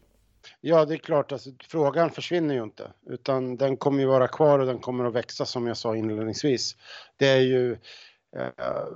Ja, 0.62 0.86
det 0.86 0.94
är 0.94 0.98
klart, 0.98 1.32
alltså, 1.32 1.50
frågan 1.70 2.12
försvinner 2.12 2.56
ju 2.56 2.64
inte, 2.64 2.92
utan 3.10 3.58
den 3.58 3.78
kommer 3.78 4.00
ju 4.00 4.06
vara 4.06 4.28
kvar 4.28 4.60
och 4.60 4.66
den 4.66 4.80
kommer 4.80 5.06
att 5.06 5.14
växa 5.14 5.46
som 5.46 5.68
jag 5.68 5.78
sa 5.78 5.96
inledningsvis. 5.96 6.76
Det 7.18 7.28
är 7.28 7.40
ju 7.40 7.72
eh, 8.38 8.88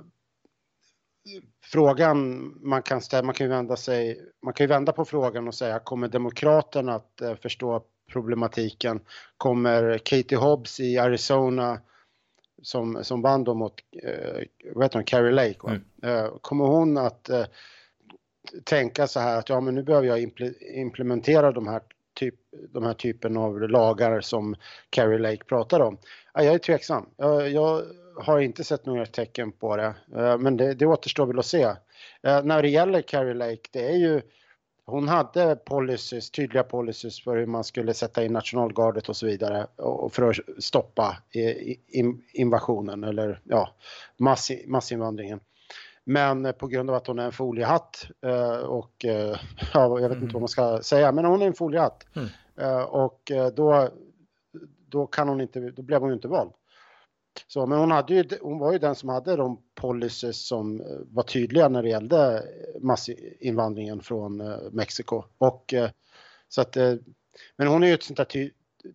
frågan 1.64 2.52
man 2.68 2.82
kan 2.82 3.00
ställa, 3.00 3.22
man 3.22 3.34
kan 3.34 3.46
ju 3.46 3.52
vända 3.52 3.76
sig, 3.76 4.20
man 4.42 4.54
kan 4.54 4.64
ju 4.64 4.68
vända 4.68 4.92
på 4.92 5.04
frågan 5.04 5.48
och 5.48 5.54
säga 5.54 5.78
kommer 5.78 6.08
demokraterna 6.08 6.94
att 6.94 7.20
eh, 7.20 7.34
förstå 7.34 7.82
problematiken? 8.08 9.00
Kommer 9.36 9.98
Katie 9.98 10.38
Hobbs 10.38 10.80
i 10.80 10.98
Arizona 10.98 11.80
som, 12.62 13.04
som 13.04 13.22
vann 13.22 13.44
då 13.44 13.54
mot, 13.54 13.74
eh, 14.02 14.42
vad 14.74 14.84
heter 14.84 14.98
hon, 14.98 15.04
Carrie 15.04 15.32
Lake, 15.32 15.58
mm. 15.66 15.82
eh, 16.02 16.30
kommer 16.40 16.64
hon 16.64 16.98
att 16.98 17.28
eh, 17.28 17.44
tänka 18.64 19.06
så 19.06 19.20
här 19.20 19.38
att 19.38 19.48
ja 19.48 19.60
men 19.60 19.74
nu 19.74 19.82
behöver 19.82 20.06
jag 20.06 20.20
impl 20.20 20.44
implementera 20.60 21.52
de 21.52 21.66
här, 21.66 21.82
typ, 22.14 22.34
de 22.72 22.84
här 22.84 22.94
typen 22.94 23.36
av 23.36 23.60
lagar 23.60 24.20
som 24.20 24.56
Carrie 24.90 25.18
Lake 25.18 25.44
pratar 25.44 25.80
om? 25.80 25.98
Ja, 26.34 26.42
jag 26.42 26.54
är 26.54 26.58
tveksam. 26.58 27.06
Jag, 27.16 27.50
jag 27.50 27.82
har 28.16 28.40
inte 28.40 28.64
sett 28.64 28.86
några 28.86 29.06
tecken 29.06 29.52
på 29.52 29.76
det, 29.76 29.94
eh, 30.16 30.38
men 30.38 30.56
det, 30.56 30.74
det 30.74 30.86
återstår 30.86 31.26
väl 31.26 31.38
att 31.38 31.46
se. 31.46 31.62
Eh, 32.22 32.44
när 32.44 32.62
det 32.62 32.68
gäller 32.68 33.02
Carrie 33.02 33.34
Lake, 33.34 33.68
det 33.70 33.88
är 33.88 33.96
ju 33.96 34.22
hon 34.88 35.08
hade 35.08 35.56
policies, 35.56 36.30
tydliga 36.30 36.62
policies 36.62 37.20
för 37.20 37.36
hur 37.36 37.46
man 37.46 37.64
skulle 37.64 37.94
sätta 37.94 38.24
in 38.24 38.32
nationalgardet 38.32 39.08
och 39.08 39.16
så 39.16 39.26
vidare 39.26 39.66
och 39.76 40.12
för 40.12 40.30
att 40.30 40.64
stoppa 40.64 41.16
invasionen 42.32 43.04
eller 43.04 43.40
ja, 43.44 43.74
mass, 44.16 44.50
massinvandringen. 44.66 45.40
Men 46.04 46.52
på 46.58 46.66
grund 46.66 46.90
av 46.90 46.96
att 46.96 47.06
hon 47.06 47.18
är 47.18 47.24
en 47.24 47.32
foliehatt 47.32 48.06
eh, 48.26 48.56
och 48.56 48.92
ja, 49.74 50.00
jag 50.00 50.08
vet 50.08 50.22
inte 50.22 50.32
vad 50.34 50.42
man 50.42 50.48
ska 50.48 50.82
säga, 50.82 51.12
men 51.12 51.24
hon 51.24 51.42
är 51.42 51.46
en 51.46 51.54
foliehatt 51.54 52.06
mm. 52.16 52.84
och 52.84 53.32
då, 53.54 53.88
då 54.88 55.06
kan 55.06 55.28
hon 55.28 55.40
inte, 55.40 55.60
då 55.60 55.82
blev 55.82 56.00
hon 56.00 56.10
ju 56.10 56.14
inte 56.14 56.28
vald. 56.28 56.52
Så, 57.46 57.66
men 57.66 57.78
hon, 57.78 57.90
hade 57.90 58.14
ju, 58.14 58.24
hon 58.40 58.58
var 58.58 58.72
ju 58.72 58.78
den 58.78 58.94
som 58.94 59.08
hade 59.08 59.36
de 59.36 59.62
policies 59.74 60.46
som 60.46 60.80
eh, 60.80 60.86
var 61.10 61.22
tydliga 61.22 61.68
när 61.68 61.82
det 61.82 61.88
gällde 61.88 62.36
eh, 62.36 62.80
massinvandringen 62.80 64.00
från 64.00 64.40
eh, 64.40 64.58
Mexiko. 64.72 65.24
Och, 65.38 65.74
så 66.48 66.60
att, 66.60 66.76
men 67.56 67.68
hon 67.68 67.82
är 67.82 67.86
ju 67.86 67.94
ett 67.94 68.02
sånt 68.02 68.16
där 68.16 68.24
ty, 68.24 68.50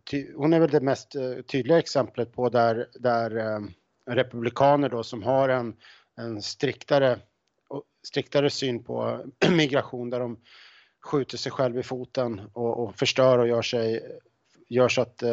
ty, 0.09 0.33
hon 0.35 0.53
är 0.53 0.59
väl 0.59 0.69
det 0.69 0.81
mest 0.81 1.15
tydliga 1.47 1.79
exemplet 1.79 2.33
på 2.33 2.49
där, 2.49 2.87
där 2.93 3.61
republikaner 4.05 4.89
då 4.89 5.03
som 5.03 5.23
har 5.23 5.49
en, 5.49 5.75
en 6.17 6.41
striktare, 6.41 7.19
striktare 8.07 8.49
syn 8.49 8.83
på 8.83 9.25
migration 9.51 10.09
där 10.09 10.19
de 10.19 10.37
skjuter 11.03 11.37
sig 11.37 11.51
själv 11.51 11.79
i 11.79 11.83
foten 11.83 12.41
och, 12.53 12.83
och 12.83 12.95
förstör 12.95 13.39
och 13.39 13.47
gör 13.47 13.61
sig 13.61 14.01
gör 14.69 14.89
så 14.89 15.01
att 15.01 15.23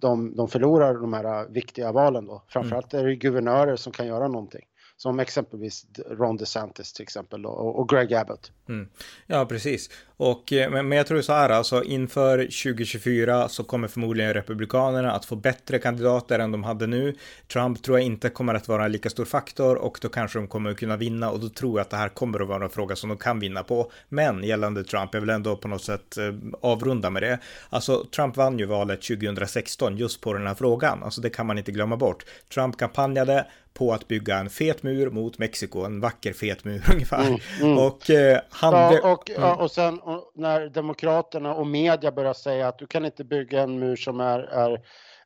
de, 0.00 0.36
de 0.36 0.48
förlorar 0.48 0.94
de 0.94 1.12
här 1.12 1.48
viktiga 1.48 1.92
valen 1.92 2.26
då. 2.26 2.42
Framförallt 2.48 2.94
är 2.94 3.04
det 3.04 3.16
guvernörer 3.16 3.76
som 3.76 3.92
kan 3.92 4.06
göra 4.06 4.28
någonting. 4.28 4.64
Som 5.02 5.20
exempelvis 5.20 5.86
Ron 6.10 6.36
DeSantis 6.36 6.92
till 6.92 7.02
exempel 7.02 7.46
och, 7.46 7.78
och 7.78 7.88
Greg 7.88 8.14
Abbott. 8.14 8.52
Mm. 8.68 8.88
Ja, 9.26 9.46
precis. 9.46 9.90
Och, 10.16 10.52
eh, 10.52 10.70
men, 10.70 10.88
men 10.88 10.98
jag 10.98 11.06
tror 11.06 11.22
så 11.22 11.32
här, 11.32 11.50
alltså 11.50 11.84
inför 11.84 12.38
2024 12.38 13.48
så 13.48 13.64
kommer 13.64 13.88
förmodligen 13.88 14.34
Republikanerna 14.34 15.12
att 15.12 15.24
få 15.24 15.36
bättre 15.36 15.78
kandidater 15.78 16.38
än 16.38 16.52
de 16.52 16.64
hade 16.64 16.86
nu. 16.86 17.16
Trump 17.52 17.82
tror 17.82 17.98
jag 17.98 18.06
inte 18.06 18.28
kommer 18.28 18.54
att 18.54 18.68
vara 18.68 18.84
en 18.84 18.92
lika 18.92 19.10
stor 19.10 19.24
faktor 19.24 19.76
och 19.76 19.98
då 20.02 20.08
kanske 20.08 20.38
de 20.38 20.48
kommer 20.48 20.70
att 20.70 20.76
kunna 20.76 20.96
vinna 20.96 21.30
och 21.30 21.40
då 21.40 21.48
tror 21.48 21.78
jag 21.78 21.84
att 21.84 21.90
det 21.90 21.96
här 21.96 22.08
kommer 22.08 22.42
att 22.42 22.48
vara 22.48 22.64
en 22.64 22.70
fråga 22.70 22.96
som 22.96 23.08
de 23.08 23.18
kan 23.18 23.40
vinna 23.40 23.62
på. 23.62 23.92
Men 24.08 24.44
gällande 24.44 24.84
Trump, 24.84 25.14
jag 25.14 25.20
vill 25.20 25.30
ändå 25.30 25.56
på 25.56 25.68
något 25.68 25.84
sätt 25.84 26.16
eh, 26.16 26.34
avrunda 26.60 27.10
med 27.10 27.22
det. 27.22 27.38
Alltså, 27.70 28.04
Trump 28.04 28.36
vann 28.36 28.58
ju 28.58 28.66
valet 28.66 29.02
2016 29.02 29.96
just 29.96 30.20
på 30.20 30.32
den 30.32 30.46
här 30.46 30.54
frågan, 30.54 31.02
alltså 31.02 31.20
det 31.20 31.30
kan 31.30 31.46
man 31.46 31.58
inte 31.58 31.72
glömma 31.72 31.96
bort. 31.96 32.24
Trump 32.54 32.76
kampanjade 32.76 33.46
på 33.74 33.92
att 33.92 34.08
bygga 34.08 34.38
en 34.38 34.50
fet 34.50 34.82
mur 34.82 35.10
mot 35.10 35.38
Mexiko, 35.38 35.84
en 35.84 36.00
vacker 36.00 36.32
fet 36.32 36.64
mur 36.64 36.82
ungefär. 36.92 37.26
Mm, 37.26 37.40
mm. 37.60 37.78
Och 37.78 38.10
eh, 38.10 38.40
han... 38.50 38.72
Ja, 38.72 39.12
och, 39.12 39.30
mm. 39.30 39.58
och 39.58 39.70
sen 39.70 39.98
och 39.98 40.32
när 40.34 40.68
Demokraterna 40.68 41.54
och 41.54 41.66
media 41.66 42.12
börjar 42.12 42.32
säga 42.32 42.68
att 42.68 42.78
du 42.78 42.86
kan 42.86 43.04
inte 43.04 43.24
bygga 43.24 43.62
en 43.62 43.78
mur 43.78 43.96
som 43.96 44.20
är, 44.20 44.38
är 44.38 44.72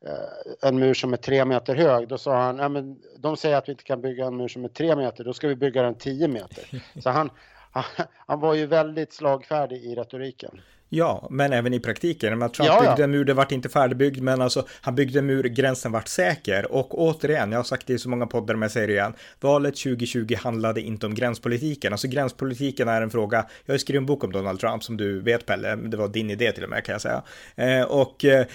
eh, 0.06 0.68
en 0.68 0.78
mur 0.78 0.94
som 0.94 1.12
är 1.12 1.16
tre 1.16 1.44
meter 1.44 1.74
hög, 1.74 2.08
då 2.08 2.18
sa 2.18 2.36
han, 2.36 2.58
ja, 2.58 2.68
men 2.68 2.96
de 3.18 3.36
säger 3.36 3.56
att 3.56 3.68
vi 3.68 3.72
inte 3.72 3.84
kan 3.84 4.00
bygga 4.00 4.26
en 4.26 4.36
mur 4.36 4.48
som 4.48 4.64
är 4.64 4.68
tre 4.68 4.96
meter, 4.96 5.24
då 5.24 5.32
ska 5.32 5.48
vi 5.48 5.56
bygga 5.56 5.82
den 5.82 5.94
tio 5.94 6.28
meter. 6.28 6.82
Så 7.02 7.10
han, 7.10 7.30
han, 7.70 7.84
han 8.26 8.40
var 8.40 8.54
ju 8.54 8.66
väldigt 8.66 9.12
slagfärdig 9.12 9.84
i 9.84 9.94
retoriken. 9.94 10.60
Ja, 10.94 11.28
men 11.30 11.52
även 11.52 11.74
i 11.74 11.80
praktiken. 11.80 12.38
Men 12.38 12.50
Trump 12.50 12.68
ja, 12.68 12.84
ja. 12.84 12.90
byggde 12.90 13.04
en 13.04 13.10
mur, 13.10 13.24
det 13.24 13.34
vart 13.34 13.52
inte 13.52 13.68
färdigbyggd, 13.68 14.22
men 14.22 14.42
alltså 14.42 14.66
han 14.80 14.94
byggde 14.94 15.18
en 15.18 15.26
mur, 15.26 15.44
gränsen 15.44 15.92
vart 15.92 16.08
säker. 16.08 16.72
Och 16.72 16.98
återigen, 16.98 17.52
jag 17.52 17.58
har 17.58 17.64
sagt 17.64 17.86
det 17.86 17.92
i 17.92 17.98
så 17.98 18.08
många 18.08 18.26
poddar, 18.26 18.54
men 18.54 18.62
jag 18.62 18.70
säger 18.70 18.86
det 18.86 18.92
igen. 18.92 19.14
Valet 19.40 19.76
2020 19.76 20.34
handlade 20.42 20.80
inte 20.80 21.06
om 21.06 21.14
gränspolitiken. 21.14 21.92
Alltså 21.92 22.08
gränspolitiken 22.08 22.88
är 22.88 23.02
en 23.02 23.10
fråga, 23.10 23.46
jag 23.64 23.74
har 23.74 23.78
skrivit 23.78 24.00
en 24.00 24.06
bok 24.06 24.24
om 24.24 24.32
Donald 24.32 24.60
Trump 24.60 24.84
som 24.84 24.96
du 24.96 25.20
vet 25.20 25.46
Pelle, 25.46 25.76
det 25.76 25.96
var 25.96 26.08
din 26.08 26.30
idé 26.30 26.52
till 26.52 26.64
och 26.64 26.70
med 26.70 26.84
kan 26.84 26.92
jag 26.92 27.02
säga. 27.02 27.22
Eh, 27.56 27.82
och 27.82 28.24
eh, 28.24 28.46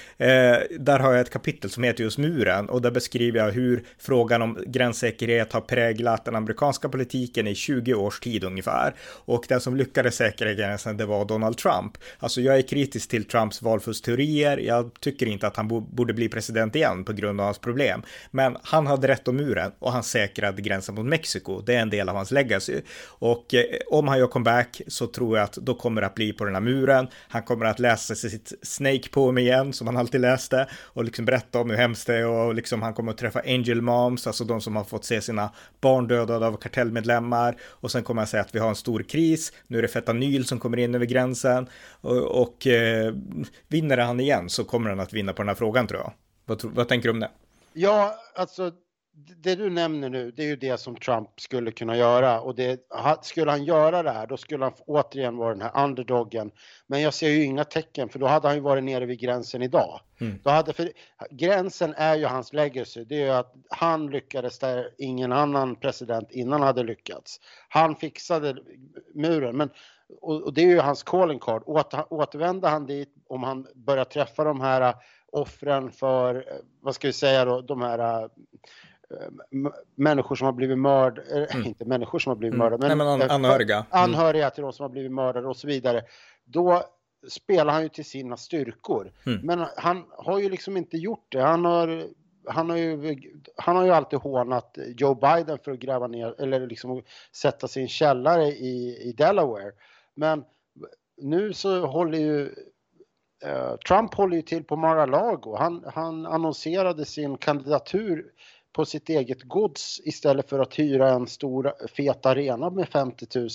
där 0.80 0.99
har 0.99 1.12
jag 1.12 1.21
ett 1.21 1.30
kapitel 1.30 1.69
som 1.69 1.84
heter 1.84 2.04
just 2.04 2.17
muren 2.17 2.69
och 2.69 2.82
där 2.82 2.91
beskriver 2.91 3.39
jag 3.39 3.52
hur 3.52 3.84
frågan 3.97 4.41
om 4.41 4.58
gränssäkerhet 4.67 5.54
har 5.54 5.62
präglat 5.62 6.25
den 6.25 6.36
amerikanska 6.36 6.89
politiken 6.89 7.47
i 7.47 7.56
20 7.56 7.93
års 7.93 8.19
tid 8.19 8.43
ungefär. 8.43 8.93
Och 9.25 9.45
den 9.49 9.62
som 9.62 9.75
lyckades 9.75 10.15
säkra 10.15 10.54
gränsen, 10.54 10.97
det 10.97 11.06
var 11.06 11.25
Donald 11.25 11.58
Trump. 11.58 11.97
Alltså 12.30 12.42
jag 12.42 12.58
är 12.58 12.62
kritisk 12.62 13.10
till 13.10 13.26
Trumps 13.26 13.62
valfuskteorier. 13.62 14.58
Jag 14.58 14.92
tycker 15.00 15.26
inte 15.26 15.48
att 15.48 15.56
han 15.58 15.68
borde 15.68 16.13
bli 16.13 16.30
president 16.30 16.76
igen 16.76 17.04
på 17.04 17.13
grund 17.13 17.39
av 17.39 17.46
hans 17.46 17.58
problem. 17.58 18.02
Men 18.32 18.58
han 18.63 18.88
hade 18.88 19.08
rätt 19.08 19.28
om 19.28 19.36
muren 19.36 19.72
och 19.80 19.92
han 19.92 20.04
säkrade 20.04 20.62
gränsen 20.62 20.96
mot 20.96 21.06
Mexiko. 21.06 21.62
Det 21.62 21.76
är 21.76 21.80
en 21.80 21.89
del 21.89 22.10
av 22.10 22.15
hans 22.15 22.32
legacy. 22.32 22.82
Och 23.06 23.54
eh, 23.54 23.63
om 23.88 24.08
han 24.08 24.20
gör 24.20 24.28
comeback 24.28 24.82
så 24.88 25.08
tror 25.08 25.38
jag 25.38 25.44
att 25.44 25.54
då 25.54 25.74
kommer 25.74 26.02
det 26.02 26.08
att 26.08 26.15
bli 26.15 26.34
på 26.34 26.46
den 26.46 26.54
här 26.54 26.62
muren. 26.62 27.08
Han 27.30 27.44
kommer 27.44 27.65
att 27.65 27.80
läsa 27.80 28.15
sitt 28.15 28.54
Snake 28.62 29.10
Poem 29.12 29.38
igen 29.38 29.74
som 29.74 29.88
han 29.88 29.98
alltid 29.98 30.22
läste 30.22 30.68
och 30.74 31.04
liksom 31.04 31.26
berätta 31.26 31.60
om 31.60 31.70
hur 31.70 31.78
hemskt 31.78 32.08
det 32.08 32.15
är 32.15 32.28
och 32.28 32.56
liksom 32.56 32.82
han 32.82 32.94
kommer 32.94 33.12
att 33.12 33.18
träffa 33.18 33.39
Angel 33.39 33.82
Moms, 33.82 34.28
alltså 34.28 34.44
de 34.44 34.62
som 34.62 34.76
har 34.76 34.84
fått 34.84 35.06
se 35.06 35.22
sina 35.22 35.50
barn 35.82 36.08
dödade 36.08 36.48
av 36.48 36.58
kartellmedlemmar 36.58 37.56
och 37.63 37.92
sen 37.92 38.04
kommer 38.04 38.22
han 38.22 38.28
säga 38.28 38.44
att 38.44 38.56
vi 38.56 38.60
har 38.60 38.70
en 38.70 38.76
stor 38.76 39.04
kris. 39.04 39.54
Nu 39.68 39.78
är 39.78 39.82
det 39.82 39.88
fetanyl 39.88 40.46
som 40.46 40.60
kommer 40.60 40.78
in 40.78 40.96
över 40.96 41.06
gränsen 41.06 41.68
och, 42.10 42.41
och 42.41 42.67
eh, 42.67 43.13
vinner 43.67 43.98
han 43.98 44.19
igen 44.19 44.50
så 44.50 44.63
kommer 44.63 44.89
han 44.89 45.00
att 45.00 45.13
vinna 45.13 45.34
på 45.34 45.41
den 45.41 45.50
här 45.50 45.56
frågan 45.56 45.88
tror 45.88 46.00
jag. 46.00 46.13
Vad, 46.45 46.63
vad 46.63 46.88
tänker 46.88 47.08
du 47.08 47.13
om 47.13 47.19
det? 47.19 47.32
Ja, 47.74 48.15
alltså 48.36 48.72
det 49.38 49.56
du 49.56 49.69
nämner 49.69 50.10
nu, 50.10 50.32
det 50.32 50.43
är 50.43 50.48
ju 50.48 50.56
det 50.56 50.80
som 50.80 50.95
Trump 50.95 51.30
skulle 51.38 51.72
kunna 51.72 51.98
göra 51.98 52.41
och 52.41 52.56
det, 52.56 52.80
skulle 53.22 53.52
han 53.52 53.63
göra 53.63 54.04
det 54.04 54.12
här, 54.12 54.28
då 54.28 54.38
skulle 54.38 54.63
han 54.63 54.74
återigen 54.86 55.38
vara 55.38 55.54
den 55.54 55.62
här 55.62 55.84
underdogen. 55.84 56.52
Men 56.88 57.02
jag 57.02 57.13
ser 57.13 57.30
ju 57.30 57.43
inga 57.43 57.63
tecken, 57.63 58.10
för 58.10 58.19
då 58.19 58.28
hade 58.28 58.48
han 58.48 58.58
ju 58.58 58.62
varit 58.62 58.84
nere 58.84 59.06
vid 59.06 59.19
gränsen 59.19 59.62
idag. 59.62 60.02
Mm. 60.22 60.39
Då 60.43 60.50
hade, 60.50 60.74
för, 60.74 60.91
gränsen 61.32 61.93
är 61.98 62.15
ju 62.15 62.26
hans 62.26 62.54
legacy, 62.54 63.06
det 63.06 63.15
är 63.15 63.26
ju 63.26 63.32
att 63.32 63.54
han 63.69 64.08
lyckades 64.08 64.60
där 64.60 64.89
ingen 64.98 65.32
annan 65.32 65.76
president 65.76 66.32
innan 66.32 66.62
hade 66.62 66.84
lyckats. 66.84 67.39
Han 67.69 67.95
fixade 67.95 68.56
muren, 69.15 69.58
men 69.58 69.69
och, 70.22 70.43
och, 70.43 70.54
det 70.54 70.62
är 70.62 70.67
ju 70.67 70.80
hans 70.80 71.04
calling 71.04 71.39
card. 71.39 71.63
Åter, 71.65 72.13
återvänder 72.13 72.69
han 72.69 72.86
dit 72.86 73.10
om 73.28 73.43
han 73.43 73.67
börjar 73.76 74.06
träffa 74.06 74.43
de 74.43 74.62
här 74.62 74.82
äh, 74.82 74.95
offren 75.32 75.91
för, 75.91 76.36
äh, 76.36 76.41
vad 76.82 76.95
ska 76.95 77.08
vi 77.08 77.13
säga 77.13 77.45
då, 77.45 77.62
de 77.62 77.82
här 77.82 78.24
äh, 78.24 78.30
människor 79.95 80.36
som 80.36 80.45
har 80.45 80.54
blivit 80.54 80.78
mördade, 80.78 81.45
mm. 81.45 81.65
inte 81.65 81.86
människor 81.86 82.19
som 82.19 82.30
har 82.30 82.36
blivit 82.36 82.56
mm. 82.56 82.63
mördade, 82.63 82.95
men, 82.95 82.98
Nej, 82.98 83.17
men 83.17 83.22
an 83.22 83.32
anhöriga. 83.32 83.86
Anhöriga 83.89 84.50
till 84.50 84.63
de 84.63 84.74
som 84.74 84.84
har 84.84 84.89
blivit 84.89 85.12
mördade 85.12 85.48
och 85.48 85.58
så 85.58 85.67
vidare. 85.67 86.04
Då, 86.45 86.84
spelar 87.28 87.74
han 87.74 87.84
ju 87.84 87.89
till 87.89 88.06
sina 88.06 88.38
styrkor. 88.38 89.12
Mm. 89.26 89.39
Men 89.43 89.65
han 89.78 90.06
har 90.17 90.39
ju 90.39 90.50
liksom 90.50 90.78
inte 90.78 90.98
gjort 90.98 91.26
det. 91.32 91.41
Han 91.41 91.65
har, 91.65 92.08
han 92.48 92.69
har, 92.69 92.78
ju, 92.78 93.17
han 93.56 93.76
har 93.76 93.86
ju 93.86 93.91
alltid 93.91 94.19
hånat 94.19 94.78
Joe 94.98 95.15
Biden 95.15 95.58
för 95.63 95.72
att 95.72 95.80
gräva 95.80 96.08
ner 96.08 96.41
eller 96.41 96.67
liksom 96.67 97.04
sätta 97.36 97.67
sin 97.67 97.88
källare 97.88 98.45
i, 98.45 98.98
i 99.10 99.13
Delaware. 99.17 99.72
Men 100.15 100.43
nu 101.22 101.54
så 101.54 101.86
håller 101.86 102.17
ju 102.17 102.54
eh, 103.45 103.76
Trump 103.88 104.13
håller 104.13 104.36
ju 104.36 104.41
till 104.41 104.63
på 104.63 104.76
Mar-a-Lago. 104.76 105.56
Han, 105.56 105.84
han 105.93 106.26
annonserade 106.26 107.06
sin 107.06 107.38
kandidatur 107.38 108.26
på 108.74 108.86
sitt 108.86 109.10
eget 109.10 109.43
gods 109.43 110.02
istället 110.04 110.50
för 110.50 110.60
att 110.60 110.80
hyra 110.80 111.10
en 111.10 111.28
stor 111.28 111.74
fet 111.95 112.26
arena 112.26 112.69
med 112.69 112.89
50 112.89 113.39
000 113.39 113.50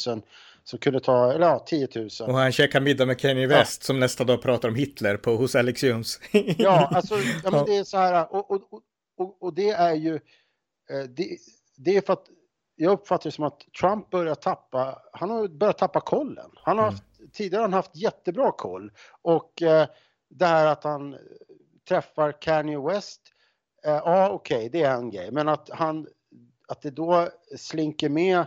som 0.65 0.79
kunde 0.79 1.01
ta, 1.01 1.33
eller 1.33 1.47
ja, 1.47 1.65
10 1.67 1.89
000. 1.95 2.09
Och 2.21 2.35
han 2.35 2.53
käkar 2.53 2.81
middag 2.81 3.07
med 3.07 3.19
Kanye 3.19 3.47
West 3.47 3.83
ja. 3.83 3.87
som 3.87 4.01
nästa 4.01 4.25
dag 4.25 4.43
pratar 4.43 4.69
om 4.69 4.75
Hitler 4.75 5.17
på, 5.17 5.37
hos 5.37 5.55
Alex 5.55 5.85
Jones. 5.85 6.21
ja, 6.59 6.91
alltså, 6.95 7.15
ja, 7.45 7.51
men 7.51 7.65
det 7.65 7.77
är 7.77 7.85
så 7.85 7.97
här, 7.97 8.35
och, 8.35 8.51
och, 8.51 8.63
och, 9.19 9.43
och 9.43 9.55
det 9.55 9.71
är 9.71 9.95
ju, 9.95 10.15
eh, 10.91 11.03
det, 11.09 11.39
det 11.77 11.97
är 11.97 12.01
för 12.01 12.13
att 12.13 12.27
jag 12.77 12.93
uppfattar 12.93 13.31
det 13.31 13.35
som 13.35 13.45
att 13.45 13.61
Trump 13.81 14.11
börjar 14.11 14.35
tappa, 14.35 14.99
han 15.13 15.31
har 15.31 15.49
börjat 15.49 15.79
tappa 15.79 16.01
kollen. 16.01 16.51
Han 16.55 16.79
har 16.79 16.85
mm. 16.85 16.95
haft, 16.95 17.05
tidigare 17.33 17.61
har 17.61 17.69
han 17.69 17.73
haft 17.73 17.97
jättebra 17.97 18.53
koll 18.53 18.93
och 19.23 19.63
eh, 19.63 19.87
det 20.29 20.47
här 20.47 20.67
att 20.67 20.85
han 20.85 21.17
träffar 21.89 22.33
Kanye 22.41 22.79
West, 22.79 23.21
eh, 23.85 23.93
ja 23.93 24.31
okej, 24.31 24.57
okay, 24.57 24.69
det 24.69 24.83
är 24.83 24.95
en 24.95 25.11
grej, 25.11 25.31
men 25.33 25.49
att 25.49 25.71
han, 25.73 26.07
att 26.69 26.83
det 26.83 26.91
då 26.91 27.29
slinker 27.57 28.09
med, 28.09 28.39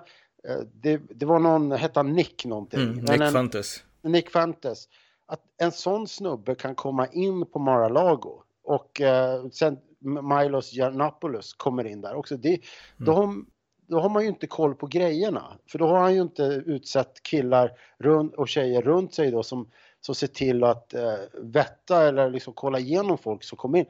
eh, 0.48 0.60
det, 0.74 0.98
det 0.98 1.26
var 1.26 1.40
någon, 1.40 1.72
hette 1.72 2.00
han 2.00 2.14
Nick 2.14 2.46
någonting? 2.46 2.80
Mm, 2.80 2.96
Nick 2.96 3.22
en, 3.22 3.32
Fantes. 3.32 3.84
Nick 4.02 4.30
Fantes. 4.30 4.88
Att 5.26 5.42
en 5.58 5.72
sån 5.72 6.08
snubbe 6.08 6.56
kan 6.56 6.76
komma 6.76 7.08
in 7.08 7.46
på 7.46 7.60
Mar-a-Lago 7.60 8.44
och 8.64 9.02
eh, 9.02 9.48
sen 9.50 9.78
Milos 10.00 10.74
Giannopoulos 10.74 11.54
kommer 11.54 11.88
in 11.88 12.02
där 12.02 12.16
också. 12.16 12.38
Det, 12.38 12.50
mm. 12.50 12.62
de, 12.98 13.46
då 13.88 14.00
har 14.00 14.10
man 14.10 14.24
ju 14.24 14.30
inte 14.30 14.48
koll 14.48 14.76
på 14.76 14.88
grejerna. 14.88 15.58
För 15.72 15.80
då 15.80 15.88
har 15.88 15.98
han 15.98 16.16
ju 16.16 16.22
inte 16.22 16.44
utsett 16.44 17.24
killar 17.24 17.72
runt, 17.98 18.36
och 18.36 18.48
tjejer 18.48 18.82
runt 18.82 19.14
sig 19.14 19.32
då 19.32 19.44
som, 19.44 19.70
som 20.02 20.16
ser 20.16 20.28
till 20.28 20.64
att 20.64 20.94
eh, 20.94 21.16
vätta 21.42 22.08
eller 22.08 22.30
liksom 22.30 22.54
kolla 22.54 22.80
igenom 22.80 23.18
folk 23.18 23.44
som 23.44 23.58
kommer 23.58 23.80
in. 23.80 23.86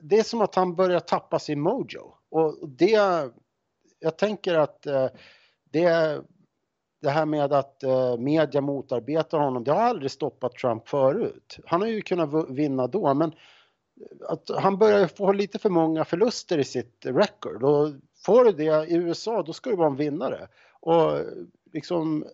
Det 0.00 0.18
är 0.18 0.22
som 0.22 0.40
att 0.40 0.54
han 0.54 0.74
börjar 0.74 1.00
tappa 1.00 1.38
sin 1.38 1.60
mojo. 1.60 2.14
Och 2.30 2.68
det, 2.68 3.30
jag 4.00 4.18
tänker 4.18 4.54
att 4.54 4.86
eh, 4.86 5.08
det, 5.70 6.20
det 7.02 7.10
här 7.10 7.26
med 7.26 7.52
att 7.52 7.82
eh, 7.82 8.16
media 8.16 8.60
motarbetar 8.60 9.38
honom, 9.38 9.64
det 9.64 9.72
har 9.72 9.82
aldrig 9.82 10.10
stoppat 10.10 10.54
Trump 10.54 10.88
förut. 10.88 11.58
Han 11.66 11.80
har 11.80 11.88
ju 11.88 12.02
kunnat 12.02 12.50
vinna 12.50 12.86
då, 12.86 13.14
men 13.14 13.32
att 14.28 14.50
han 14.58 14.78
börjar 14.78 15.06
få 15.06 15.32
lite 15.32 15.58
för 15.58 15.70
många 15.70 16.04
förluster 16.04 16.58
i 16.58 16.64
sitt 16.64 17.06
record 17.06 17.62
och 17.62 17.88
får 18.24 18.44
du 18.44 18.52
det 18.52 18.88
i 18.88 18.94
USA 18.94 19.42
då 19.42 19.52
ska 19.52 19.70
du 19.70 19.76
vara 19.76 19.88
en 19.88 19.96
vinnare. 19.96 20.48
Och 20.80 21.20
liksom 21.72 22.24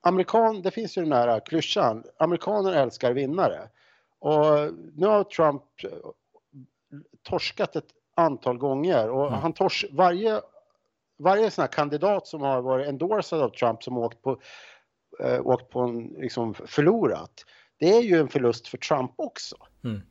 amerikan, 0.00 0.62
det 0.62 0.70
finns 0.70 0.98
ju 0.98 1.02
den 1.02 1.12
här 1.12 1.40
klyschan, 1.40 2.04
amerikaner 2.16 2.72
älskar 2.72 3.12
vinnare. 3.12 3.68
Och 4.18 4.74
nu 4.94 5.06
har 5.06 5.24
Trump 5.24 5.62
torskat 7.22 7.76
ett 7.76 7.88
antal 8.14 8.58
gånger 8.58 9.10
och 9.10 9.26
mm. 9.26 9.40
han 9.40 9.52
tors, 9.52 9.84
varje, 9.90 10.40
varje 11.18 11.50
sån 11.50 11.62
här 11.62 11.68
kandidat 11.68 12.26
som 12.26 12.40
har 12.40 12.62
varit 12.62 12.88
endorsad 12.88 13.40
av 13.40 13.50
Trump 13.50 13.82
som 13.82 13.98
åkt 13.98 14.22
på, 14.22 14.40
äh, 15.20 15.46
åkt 15.46 15.70
på 15.70 15.80
en, 15.80 16.06
liksom 16.06 16.54
förlorat, 16.54 17.44
det 17.78 17.96
är 17.96 18.00
ju 18.00 18.20
en 18.20 18.28
förlust 18.28 18.68
för 18.68 18.78
Trump 18.78 19.12
också. 19.16 19.56
Mm. 19.84 20.02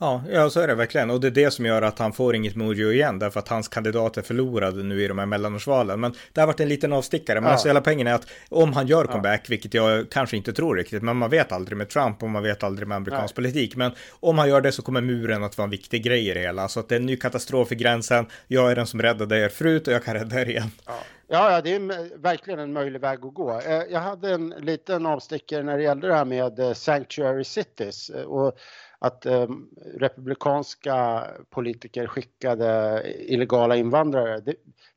Ja, 0.00 0.22
ja, 0.30 0.50
så 0.50 0.60
är 0.60 0.68
det 0.68 0.74
verkligen. 0.74 1.10
Och 1.10 1.20
det 1.20 1.26
är 1.26 1.30
det 1.30 1.50
som 1.50 1.66
gör 1.66 1.82
att 1.82 1.98
han 1.98 2.12
får 2.12 2.34
inget 2.34 2.56
Mojo 2.56 2.92
igen, 2.92 3.18
därför 3.18 3.40
att 3.40 3.48
hans 3.48 3.68
kandidat 3.68 4.16
är 4.16 4.22
förlorad 4.22 4.76
nu 4.76 5.02
i 5.02 5.08
de 5.08 5.18
här 5.18 5.26
mellanårsvalen. 5.26 6.00
Men 6.00 6.14
det 6.32 6.40
har 6.40 6.46
varit 6.46 6.60
en 6.60 6.68
liten 6.68 6.92
avstickare. 6.92 7.40
Men 7.40 7.48
ja. 7.48 7.52
alltså 7.52 7.68
hela 7.68 7.80
poängen 7.80 8.06
är 8.06 8.14
att 8.14 8.26
om 8.48 8.72
han 8.72 8.86
gör 8.86 9.04
comeback, 9.04 9.40
ja. 9.44 9.46
vilket 9.48 9.74
jag 9.74 10.10
kanske 10.10 10.36
inte 10.36 10.52
tror 10.52 10.76
riktigt, 10.76 11.02
men 11.02 11.16
man 11.16 11.30
vet 11.30 11.52
aldrig 11.52 11.78
med 11.78 11.88
Trump 11.88 12.22
och 12.22 12.30
man 12.30 12.42
vet 12.42 12.62
aldrig 12.62 12.88
med 12.88 12.96
amerikansk 12.96 13.36
Nej. 13.36 13.44
politik. 13.44 13.76
Men 13.76 13.92
om 14.20 14.38
han 14.38 14.48
gör 14.48 14.60
det 14.60 14.72
så 14.72 14.82
kommer 14.82 15.00
muren 15.00 15.44
att 15.44 15.58
vara 15.58 15.64
en 15.64 15.70
viktig 15.70 16.04
grej 16.04 16.28
i 16.28 16.34
det 16.34 16.40
hela. 16.40 16.68
Så 16.68 16.80
att 16.80 16.88
det 16.88 16.94
är 16.94 17.00
en 17.00 17.06
ny 17.06 17.16
katastrof 17.16 17.72
i 17.72 17.74
gränsen. 17.74 18.26
Jag 18.46 18.70
är 18.70 18.76
den 18.76 18.86
som 18.86 19.02
räddade 19.02 19.38
er 19.38 19.48
förut 19.48 19.88
och 19.88 19.94
jag 19.94 20.04
kan 20.04 20.14
rädda 20.14 20.40
er 20.40 20.46
igen. 20.48 20.70
Ja. 20.86 20.94
Ja, 21.30 21.60
det 21.60 21.74
är 21.74 22.18
verkligen 22.18 22.60
en 22.60 22.72
möjlig 22.72 23.00
väg 23.00 23.24
att 23.24 23.34
gå. 23.34 23.60
Eh, 23.60 23.82
jag 23.90 24.00
hade 24.00 24.30
en 24.30 24.54
liten 24.58 25.06
avstickare 25.06 25.62
när 25.62 25.76
det 25.76 25.82
gällde 25.82 26.06
det 26.06 26.14
här 26.14 26.24
med 26.24 26.58
eh, 26.58 26.72
Sanctuary 26.72 27.44
Cities. 27.44 28.10
Eh, 28.10 28.22
och 28.22 28.58
att 28.98 29.26
eh, 29.26 29.46
republikanska 29.94 31.26
politiker 31.50 32.06
skickade 32.06 33.02
illegala 33.18 33.76
invandrare 33.76 34.42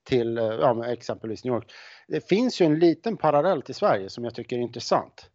till 0.03 0.37
eh, 0.37 0.43
ja, 0.43 0.85
exempelvis 0.85 1.43
New 1.43 1.53
York. 1.53 1.71
Det 2.07 2.29
finns 2.29 2.61
ju 2.61 2.65
en 2.65 2.79
liten 2.79 3.17
parallell 3.17 3.61
till 3.61 3.75
Sverige 3.75 4.09
som 4.09 4.23
jag 4.23 4.35
tycker 4.35 4.55
är 4.55 4.61
intressant. 4.61 5.29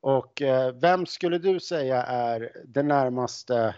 Och 0.00 0.42
eh, 0.42 0.72
vem 0.72 1.06
skulle 1.06 1.38
du 1.38 1.60
säga 1.60 2.02
är 2.02 2.52
det 2.64 2.82
närmaste 2.82 3.74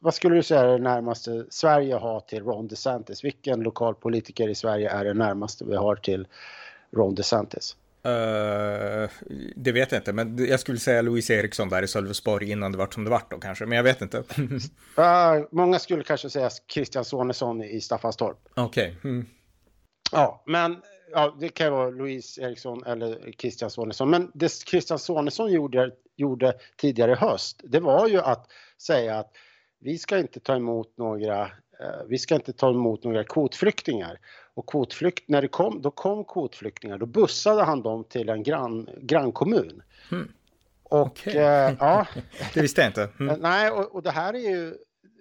vad 0.00 0.14
skulle 0.14 0.34
du 0.34 0.42
säga 0.42 0.60
är 0.60 0.68
det 0.68 0.78
närmaste 0.78 1.46
Sverige 1.50 1.94
har 1.94 2.20
till 2.20 2.44
Ron 2.44 2.68
DeSantis? 2.68 3.24
Vilken 3.24 3.60
lokal 3.60 3.94
politiker 3.94 4.48
i 4.48 4.54
Sverige 4.54 4.90
är 4.90 5.04
det 5.04 5.14
närmaste 5.14 5.64
vi 5.64 5.76
har 5.76 5.96
till 5.96 6.26
Ron 6.90 7.14
DeSantis? 7.14 7.76
Uh, 8.06 9.10
det 9.56 9.72
vet 9.72 9.92
jag 9.92 10.00
inte, 10.00 10.12
men 10.12 10.46
jag 10.46 10.60
skulle 10.60 10.78
säga 10.78 11.02
Louise 11.02 11.34
Eriksson 11.34 11.68
där 11.68 11.82
i 11.82 11.88
Sölvesborg 11.88 12.50
innan 12.50 12.72
det 12.72 12.78
vart 12.78 12.94
som 12.94 13.04
det 13.04 13.10
vart 13.10 13.30
då 13.30 13.38
kanske, 13.38 13.66
men 13.66 13.76
jag 13.76 13.82
vet 13.82 14.02
inte. 14.02 14.18
uh, 14.98 15.46
många 15.50 15.78
skulle 15.78 16.04
kanske 16.04 16.30
säga 16.30 16.50
Christian 16.72 17.04
Sonesson 17.04 17.64
i 17.64 17.80
Staffanstorp. 17.80 18.38
Okej. 18.54 18.96
Okay. 18.98 19.10
Mm. 19.10 19.26
Ja, 20.12 20.42
men 20.46 20.76
ja, 21.12 21.36
det 21.40 21.48
kan 21.48 21.66
ju 21.66 21.70
vara 21.70 21.90
Louise 21.90 22.42
Eriksson 22.42 22.84
eller 22.86 23.32
Christian 23.38 23.70
Sonesson. 23.70 24.10
Men 24.10 24.30
det 24.34 24.52
Christian 24.52 24.98
Sonesson 24.98 25.52
gjorde, 25.52 25.90
gjorde 26.16 26.54
tidigare 26.76 27.12
i 27.12 27.14
höst, 27.14 27.60
det 27.64 27.80
var 27.80 28.08
ju 28.08 28.18
att 28.18 28.46
säga 28.78 29.18
att 29.18 29.30
vi 29.80 29.98
ska 29.98 30.18
inte 30.18 30.40
ta 30.40 30.56
emot 30.56 30.98
några 30.98 31.42
uh, 31.44 32.02
vi 32.08 32.18
ska 32.18 32.34
inte 32.34 32.52
ta 32.52 32.70
emot 32.70 33.04
några 33.04 33.24
kvotflyktingar. 33.24 34.18
Och 34.54 34.66
kvotflykt, 34.66 35.28
när 35.28 35.42
det 35.42 35.48
kom, 35.48 35.82
då 35.82 35.90
kom 35.90 36.24
kvotflyktingar, 36.24 36.98
då 36.98 37.06
bussade 37.06 37.62
han 37.62 37.82
dem 37.82 38.04
till 38.04 38.28
en 38.28 38.42
grann, 38.42 38.88
grannkommun. 39.00 39.82
Mm. 40.10 40.32
Och 40.82 41.06
okay. 41.06 41.36
eh, 41.36 41.74
ja. 41.80 42.06
det 42.54 42.60
visste 42.60 42.80
jag 42.80 42.90
inte. 42.90 43.08
Mm. 43.20 43.40
Nej, 43.40 43.70
och, 43.70 43.94
och, 43.94 44.02
det 44.02 44.10
här 44.10 44.34
är 44.34 44.38
ju, 44.38 44.74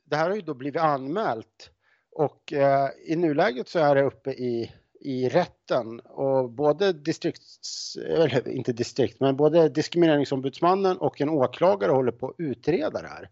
det 0.05 0.15
här 0.15 0.29
har 0.29 0.35
ju 0.35 0.41
då 0.41 0.53
blivit 0.53 0.81
anmält. 0.81 1.69
Och 2.11 2.53
eh, 2.53 2.89
i 3.05 3.15
nuläget 3.15 3.69
så 3.69 3.79
är 3.79 3.95
det 3.95 4.03
uppe 4.03 4.31
i, 4.31 4.71
i 5.01 5.29
rätten 5.29 5.99
och 5.99 6.49
både 6.49 6.93
distrikts, 6.93 7.95
eller 7.95 8.47
inte 8.47 8.73
distrikt, 8.73 9.19
men 9.19 9.35
både 9.35 9.69
diskrimineringsombudsmannen 9.69 10.97
och 10.97 11.21
en 11.21 11.29
åklagare 11.29 11.91
håller 11.91 12.11
på 12.11 12.27
att 12.27 12.35
utreda 12.37 13.01
det 13.01 13.07
här. 13.07 13.29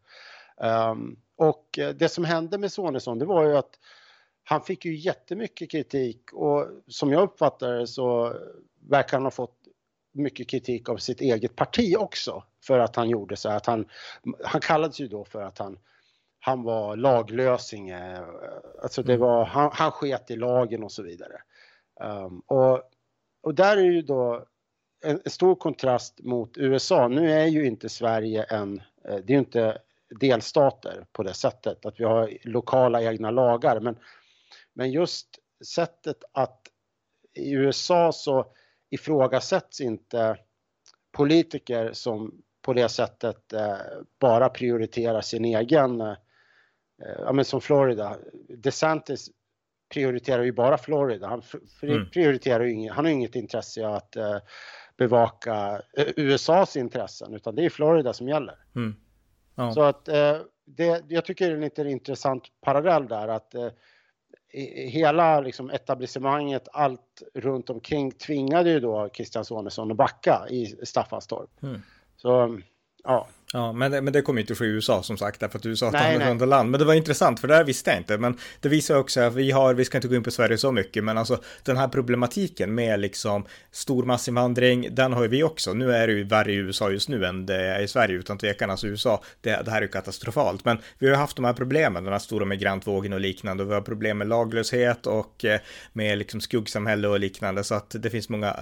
Um, 0.91 1.19
och 1.35 1.79
det 1.95 2.09
som 2.09 2.25
hände 2.25 2.57
med 2.57 2.71
Sonesson, 2.71 3.19
det 3.19 3.25
var 3.25 3.45
ju 3.45 3.57
att 3.57 3.79
han 4.49 4.61
fick 4.61 4.85
ju 4.85 4.95
jättemycket 4.95 5.71
kritik 5.71 6.33
och 6.33 6.67
som 6.87 7.11
jag 7.11 7.23
uppfattar 7.23 7.73
det 7.73 7.87
så 7.87 8.33
verkar 8.89 9.17
han 9.17 9.23
ha 9.23 9.31
fått 9.31 9.57
mycket 10.11 10.47
kritik 10.47 10.89
av 10.89 10.97
sitt 10.97 11.21
eget 11.21 11.55
parti 11.55 11.95
också 11.97 12.43
för 12.63 12.79
att 12.79 12.95
han 12.95 13.09
gjorde 13.09 13.35
så 13.35 13.49
att 13.49 13.65
han, 13.65 13.85
han 14.43 14.61
kallades 14.61 14.99
ju 14.99 15.07
då 15.07 15.25
för 15.25 15.41
att 15.41 15.57
han, 15.57 15.79
han 16.39 16.63
var 16.63 16.95
laglösing, 16.95 17.91
alltså 18.83 19.03
det 19.03 19.13
mm. 19.13 19.27
var, 19.27 19.45
han, 19.45 19.69
han 19.73 19.91
sket 19.91 20.31
i 20.31 20.35
lagen 20.35 20.83
och 20.83 20.91
så 20.91 21.03
vidare. 21.03 21.41
Um, 22.01 22.39
och, 22.39 22.81
och 23.41 23.55
där 23.55 23.77
är 23.77 23.91
ju 23.91 24.01
då 24.01 24.45
en, 25.05 25.21
en, 25.25 25.31
stor 25.31 25.55
kontrast 25.55 26.19
mot 26.19 26.57
USA. 26.57 27.07
Nu 27.07 27.31
är 27.31 27.45
ju 27.45 27.65
inte 27.65 27.89
Sverige 27.89 28.43
en, 28.43 28.81
eh, 29.05 29.15
det 29.15 29.33
är 29.33 29.33
ju 29.33 29.39
inte 29.39 29.77
delstater 30.19 31.05
på 31.11 31.23
det 31.23 31.33
sättet 31.33 31.85
att 31.85 31.99
vi 31.99 32.03
har 32.03 32.37
lokala 32.43 33.01
egna 33.03 33.31
lagar 33.31 33.79
men 33.79 33.97
men 34.79 34.91
just 34.91 35.27
sättet 35.65 36.23
att 36.31 36.61
i 37.33 37.51
USA 37.51 38.11
så 38.11 38.45
ifrågasätts 38.89 39.81
inte 39.81 40.37
politiker 41.11 41.93
som 41.93 42.41
på 42.61 42.73
det 42.73 42.89
sättet 42.89 43.53
eh, 43.53 43.77
bara 44.19 44.49
prioriterar 44.49 45.21
sin 45.21 45.45
egen, 45.45 46.01
eh, 46.01 46.15
ja 47.17 47.33
men 47.33 47.45
som 47.45 47.61
Florida. 47.61 48.17
DeSantis 48.49 49.29
prioriterar 49.93 50.43
ju 50.43 50.51
bara 50.51 50.77
Florida. 50.77 51.27
Han 51.27 51.43
mm. 51.81 52.09
prioriterar 52.09 52.63
ju 52.63 52.71
inget, 52.71 52.93
han 52.93 53.05
har 53.05 53.11
inget 53.11 53.35
intresse 53.35 53.87
av 53.87 53.93
att 53.93 54.15
eh, 54.15 54.37
bevaka 54.97 55.81
USAs 56.15 56.77
intressen 56.77 57.33
utan 57.33 57.55
det 57.55 57.65
är 57.65 57.69
Florida 57.69 58.13
som 58.13 58.27
gäller. 58.27 58.55
Mm. 58.75 58.95
Ja. 59.55 59.71
Så 59.71 59.81
att 59.81 60.05
det, 60.65 61.03
jag 61.07 61.25
tycker 61.25 61.45
det 61.45 61.51
är 61.51 61.55
en 61.55 61.61
lite 61.61 61.81
intressant 61.81 62.43
parallell 62.61 63.07
där 63.07 63.27
att 63.27 63.55
hela 64.51 65.39
liksom, 65.39 65.69
etablissemanget, 65.69 66.67
allt 66.71 67.21
runt 67.33 67.69
omkring 67.69 68.11
tvingade 68.11 68.69
ju 68.69 68.79
då 68.79 69.09
Christian 69.13 69.45
Sonesson 69.45 69.91
att 69.91 69.97
backa 69.97 70.45
i 70.49 70.65
Staffanstorp. 70.83 71.63
Mm. 71.63 71.81
Så 72.17 72.59
ja, 73.03 73.27
Ja, 73.53 73.73
men, 73.73 73.91
men 73.91 74.13
det 74.13 74.21
kommer 74.21 74.41
inte 74.41 74.55
ske 74.55 74.65
i 74.65 74.67
USA 74.67 75.03
som 75.03 75.17
sagt, 75.17 75.39
därför 75.39 75.57
att 75.57 75.65
USA 75.65 75.85
är 75.85 75.89
ett 75.89 76.15
annorlunda 76.15 76.45
land. 76.45 76.71
Men 76.71 76.79
det 76.79 76.85
var 76.85 76.93
intressant, 76.93 77.39
för 77.39 77.47
det 77.47 77.55
här 77.55 77.63
visste 77.63 77.89
jag 77.89 77.99
inte. 77.99 78.17
Men 78.17 78.37
det 78.59 78.69
visar 78.69 78.95
också 78.95 79.21
att 79.21 79.33
vi 79.33 79.51
har, 79.51 79.73
vi 79.73 79.85
ska 79.85 79.97
inte 79.97 80.07
gå 80.07 80.15
in 80.15 80.23
på 80.23 80.31
Sverige 80.31 80.57
så 80.57 80.71
mycket, 80.71 81.03
men 81.03 81.17
alltså 81.17 81.41
den 81.63 81.77
här 81.77 81.87
problematiken 81.87 82.75
med 82.75 82.99
liksom 82.99 83.45
stor 83.71 84.03
massinvandring, 84.03 84.87
den 84.91 85.13
har 85.13 85.21
ju 85.21 85.27
vi 85.27 85.43
också. 85.43 85.73
Nu 85.73 85.93
är 85.93 86.07
det 86.07 86.13
ju 86.13 86.23
värre 86.23 86.51
i 86.51 86.55
USA 86.55 86.91
just 86.91 87.09
nu 87.09 87.25
än 87.25 87.45
det 87.45 87.55
är 87.55 87.81
i 87.81 87.87
Sverige, 87.87 88.15
utan 88.15 88.37
tvekan. 88.37 88.69
Alltså 88.69 88.87
USA, 88.87 89.23
det, 89.41 89.61
det 89.65 89.71
här 89.71 89.77
är 89.77 89.81
ju 89.81 89.87
katastrofalt. 89.87 90.65
Men 90.65 90.77
vi 90.97 91.09
har 91.09 91.15
haft 91.15 91.35
de 91.35 91.45
här 91.45 91.53
problemen, 91.53 92.03
den 92.03 92.13
här 92.13 92.19
stora 92.19 92.45
migrantvågen 92.45 93.13
och 93.13 93.19
liknande. 93.19 93.63
Och 93.63 93.69
vi 93.69 93.73
har 93.73 93.81
problem 93.81 94.17
med 94.17 94.27
laglöshet 94.27 95.07
och 95.07 95.45
eh, 95.45 95.59
med 95.93 96.17
liksom 96.17 96.41
skuggsamhälle 96.41 97.07
och 97.07 97.19
liknande. 97.19 97.63
Så 97.63 97.75
att 97.75 97.95
det 97.99 98.09
finns 98.09 98.29
många 98.29 98.55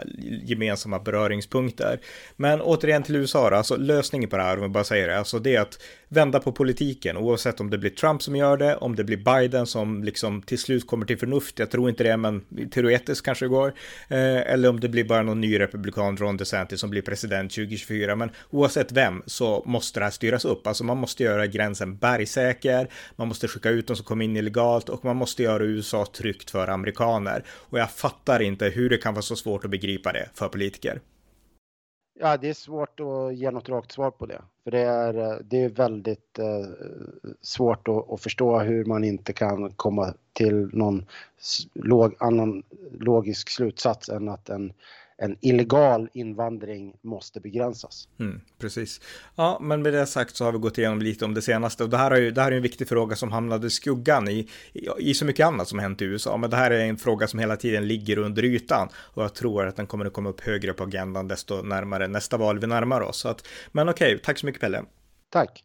gemensamma 0.43 1.00
beröringspunkter. 1.00 2.00
Men 2.36 2.62
återigen 2.62 3.04
till 3.04 3.15
USA 3.15 3.50
då, 3.50 3.56
alltså 3.56 3.76
lösningen 3.76 4.30
på 4.30 4.38
det 4.38 4.43
här, 4.43 4.58
bara 4.78 4.84
säger 4.84 5.08
det, 5.08 5.18
alltså 5.18 5.40
det 5.40 5.56
är 5.56 5.62
att 5.62 5.80
vända 6.10 6.40
på 6.40 6.52
politiken, 6.52 7.18
oavsett 7.18 7.60
om 7.60 7.70
det 7.70 7.78
blir 7.78 7.90
Trump 7.90 8.22
som 8.22 8.36
gör 8.36 8.58
det, 8.58 8.76
om 8.76 8.96
det 8.96 9.04
blir 9.04 9.18
Biden 9.18 9.68
som 9.68 10.04
liksom 10.04 10.42
till 10.42 10.60
slut 10.60 10.88
kommer 10.88 11.06
till 11.06 11.18
förnuft, 11.18 11.60
jag 11.60 11.72
tror 11.72 11.90
inte 11.90 12.04
det, 12.04 12.18
men 12.18 12.42
teoretiskt 12.72 13.26
kanske 13.26 13.46
det 13.46 13.50
går, 13.50 13.74
eh, 14.10 14.54
eller 14.54 14.70
om 14.70 14.80
det 14.80 14.90
blir 14.90 15.04
bara 15.04 15.24
någon 15.24 15.42
ny 15.42 15.60
republikan, 15.60 16.18
Ron 16.18 16.38
DeSantis, 16.38 16.80
som 16.80 16.90
blir 16.90 17.02
president 17.02 17.52
2024, 17.52 18.16
men 18.16 18.30
oavsett 18.50 18.92
vem 18.92 19.24
så 19.26 19.63
måste 19.66 20.00
det 20.00 20.04
här 20.04 20.12
styras 20.12 20.46
upp, 20.46 20.68
alltså 20.68 20.84
man 20.84 20.98
måste 20.98 21.24
göra 21.24 21.48
gränsen 21.48 21.98
bergsäker, 21.98 22.88
man 23.16 23.28
måste 23.28 23.48
skicka 23.48 23.70
ut 23.70 23.88
de 23.88 23.96
som 23.96 24.06
kommer 24.06 24.26
in 24.26 24.38
illegalt 24.38 24.90
och 24.90 25.06
man 25.06 25.16
måste 25.16 25.44
göra 25.44 25.63
USA 25.63 26.06
tryggt 26.18 26.52
för 26.52 26.68
amerikaner. 26.68 27.44
Och 27.50 27.80
jag 27.80 27.92
fattar 27.92 28.42
inte 28.42 28.66
hur 28.66 28.90
det 28.90 28.98
kan 28.98 29.13
vara 29.13 29.22
så 29.22 29.36
svårt 29.36 29.66
att 29.66 29.72
begripa 29.72 30.13
det 30.13 30.30
för 30.34 30.50
politiker. 30.50 31.00
Ja, 32.19 32.38
det 32.38 32.49
är 32.49 32.53
svårt 32.53 32.99
att 32.99 33.36
ge 33.36 33.51
något 33.51 33.69
rakt 33.69 33.91
svar 33.91 34.12
på 34.12 34.25
det. 34.25 34.41
För 34.63 34.71
det 34.71 34.82
är, 34.82 35.17
eh, 35.17 35.38
det 35.43 35.63
är 35.63 35.69
väldigt 35.69 36.39
eh, 36.39 36.69
svårt 37.41 37.88
att, 37.88 38.12
att, 38.12 38.21
förstå 38.21 38.60
hur 38.60 38.86
man 38.86 39.03
inte 39.03 39.34
kan 39.34 39.71
komma 39.71 40.13
till 40.34 40.69
någon 40.73 41.06
log, 41.73 42.15
annan 42.19 42.63
logisk 42.99 43.49
slutsats 43.49 44.10
än 44.10 44.30
att 44.30 44.49
en 44.49 44.73
en 45.17 45.38
illegal 45.41 46.10
invandring 46.13 46.93
måste 47.01 47.39
begränsas. 47.39 48.08
Mm, 48.19 48.41
precis. 48.60 49.01
Ja, 49.36 49.58
men 49.62 49.82
med 49.82 49.93
det 49.93 50.06
sagt 50.06 50.36
så 50.36 50.45
har 50.45 50.51
vi 50.51 50.58
gått 50.58 50.77
igenom 50.77 51.01
lite 51.01 51.25
om 51.25 51.34
det 51.34 51.41
senaste 51.41 51.84
och 51.84 51.89
det 51.89 51.97
här 51.97 52.12
är 52.12 52.21
ju 52.21 52.32
det 52.32 52.41
här 52.41 52.51
är 52.51 52.56
en 52.56 52.62
viktig 52.62 52.88
fråga 52.88 53.15
som 53.15 53.32
hamnade 53.32 53.67
i 53.67 53.69
skuggan 53.69 54.27
i, 54.27 54.47
i, 54.73 54.88
i 54.97 55.13
så 55.13 55.25
mycket 55.25 55.45
annat 55.47 55.67
som 55.67 55.80
hänt 55.80 56.01
i 56.01 56.06
USA. 56.06 56.38
Men 56.38 56.49
det 56.49 56.58
här 56.58 56.71
är 56.71 56.80
en 56.80 56.97
fråga 56.97 57.27
som 57.27 57.39
hela 57.39 57.56
tiden 57.56 57.88
ligger 57.88 58.17
under 58.17 58.45
ytan 58.45 58.89
och 58.95 59.23
jag 59.23 59.34
tror 59.34 59.67
att 59.67 59.75
den 59.75 59.88
kommer 59.88 60.06
att 60.06 60.13
komma 60.13 60.30
upp 60.30 60.41
högre 60.41 60.73
på 60.73 60.84
agendan 60.84 61.27
desto 61.27 61.62
närmare 61.62 62.08
nästa 62.08 62.38
val 62.38 62.60
vi 62.60 62.67
närmar 62.67 63.01
oss. 63.01 63.17
Så 63.17 63.30
att, 63.30 63.47
men 63.71 63.89
okej, 63.89 64.19
tack 64.23 64.38
så 64.38 64.45
mycket 64.45 64.62
Pelle. 64.62 64.84
Tack. 65.30 65.63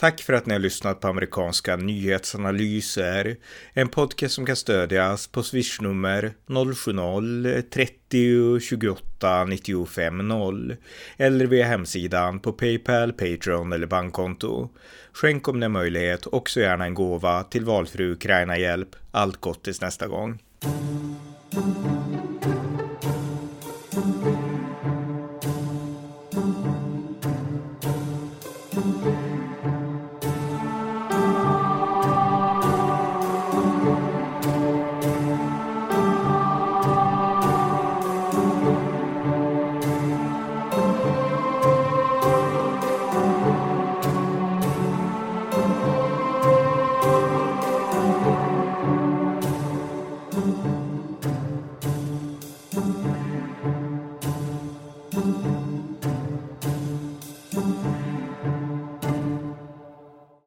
Tack 0.00 0.20
för 0.20 0.32
att 0.32 0.46
ni 0.46 0.54
har 0.54 0.60
lyssnat 0.60 1.00
på 1.00 1.08
amerikanska 1.08 1.76
nyhetsanalyser. 1.76 3.36
En 3.72 3.88
podcast 3.88 4.34
som 4.34 4.46
kan 4.46 4.56
stödjas 4.56 5.26
på 5.26 5.42
swishnummer 5.42 6.32
070-30 6.46 8.60
28 8.60 9.44
95 9.44 10.28
0 10.28 10.76
eller 11.16 11.46
via 11.46 11.66
hemsidan 11.66 12.40
på 12.40 12.52
Paypal, 12.52 13.12
Patreon 13.12 13.72
eller 13.72 13.86
bankkonto. 13.86 14.68
Skänk 15.12 15.48
om 15.48 15.60
det 15.60 15.66
är 15.66 15.70
möjlighet 15.70 16.26
också 16.26 16.60
gärna 16.60 16.84
en 16.84 16.94
gåva 16.94 17.42
till 17.42 17.64
valfri 17.64 18.04
Ukraina-hjälp. 18.04 18.96
Allt 19.10 19.36
gott 19.36 19.64
tills 19.64 19.80
nästa 19.80 20.06
gång. 20.06 20.38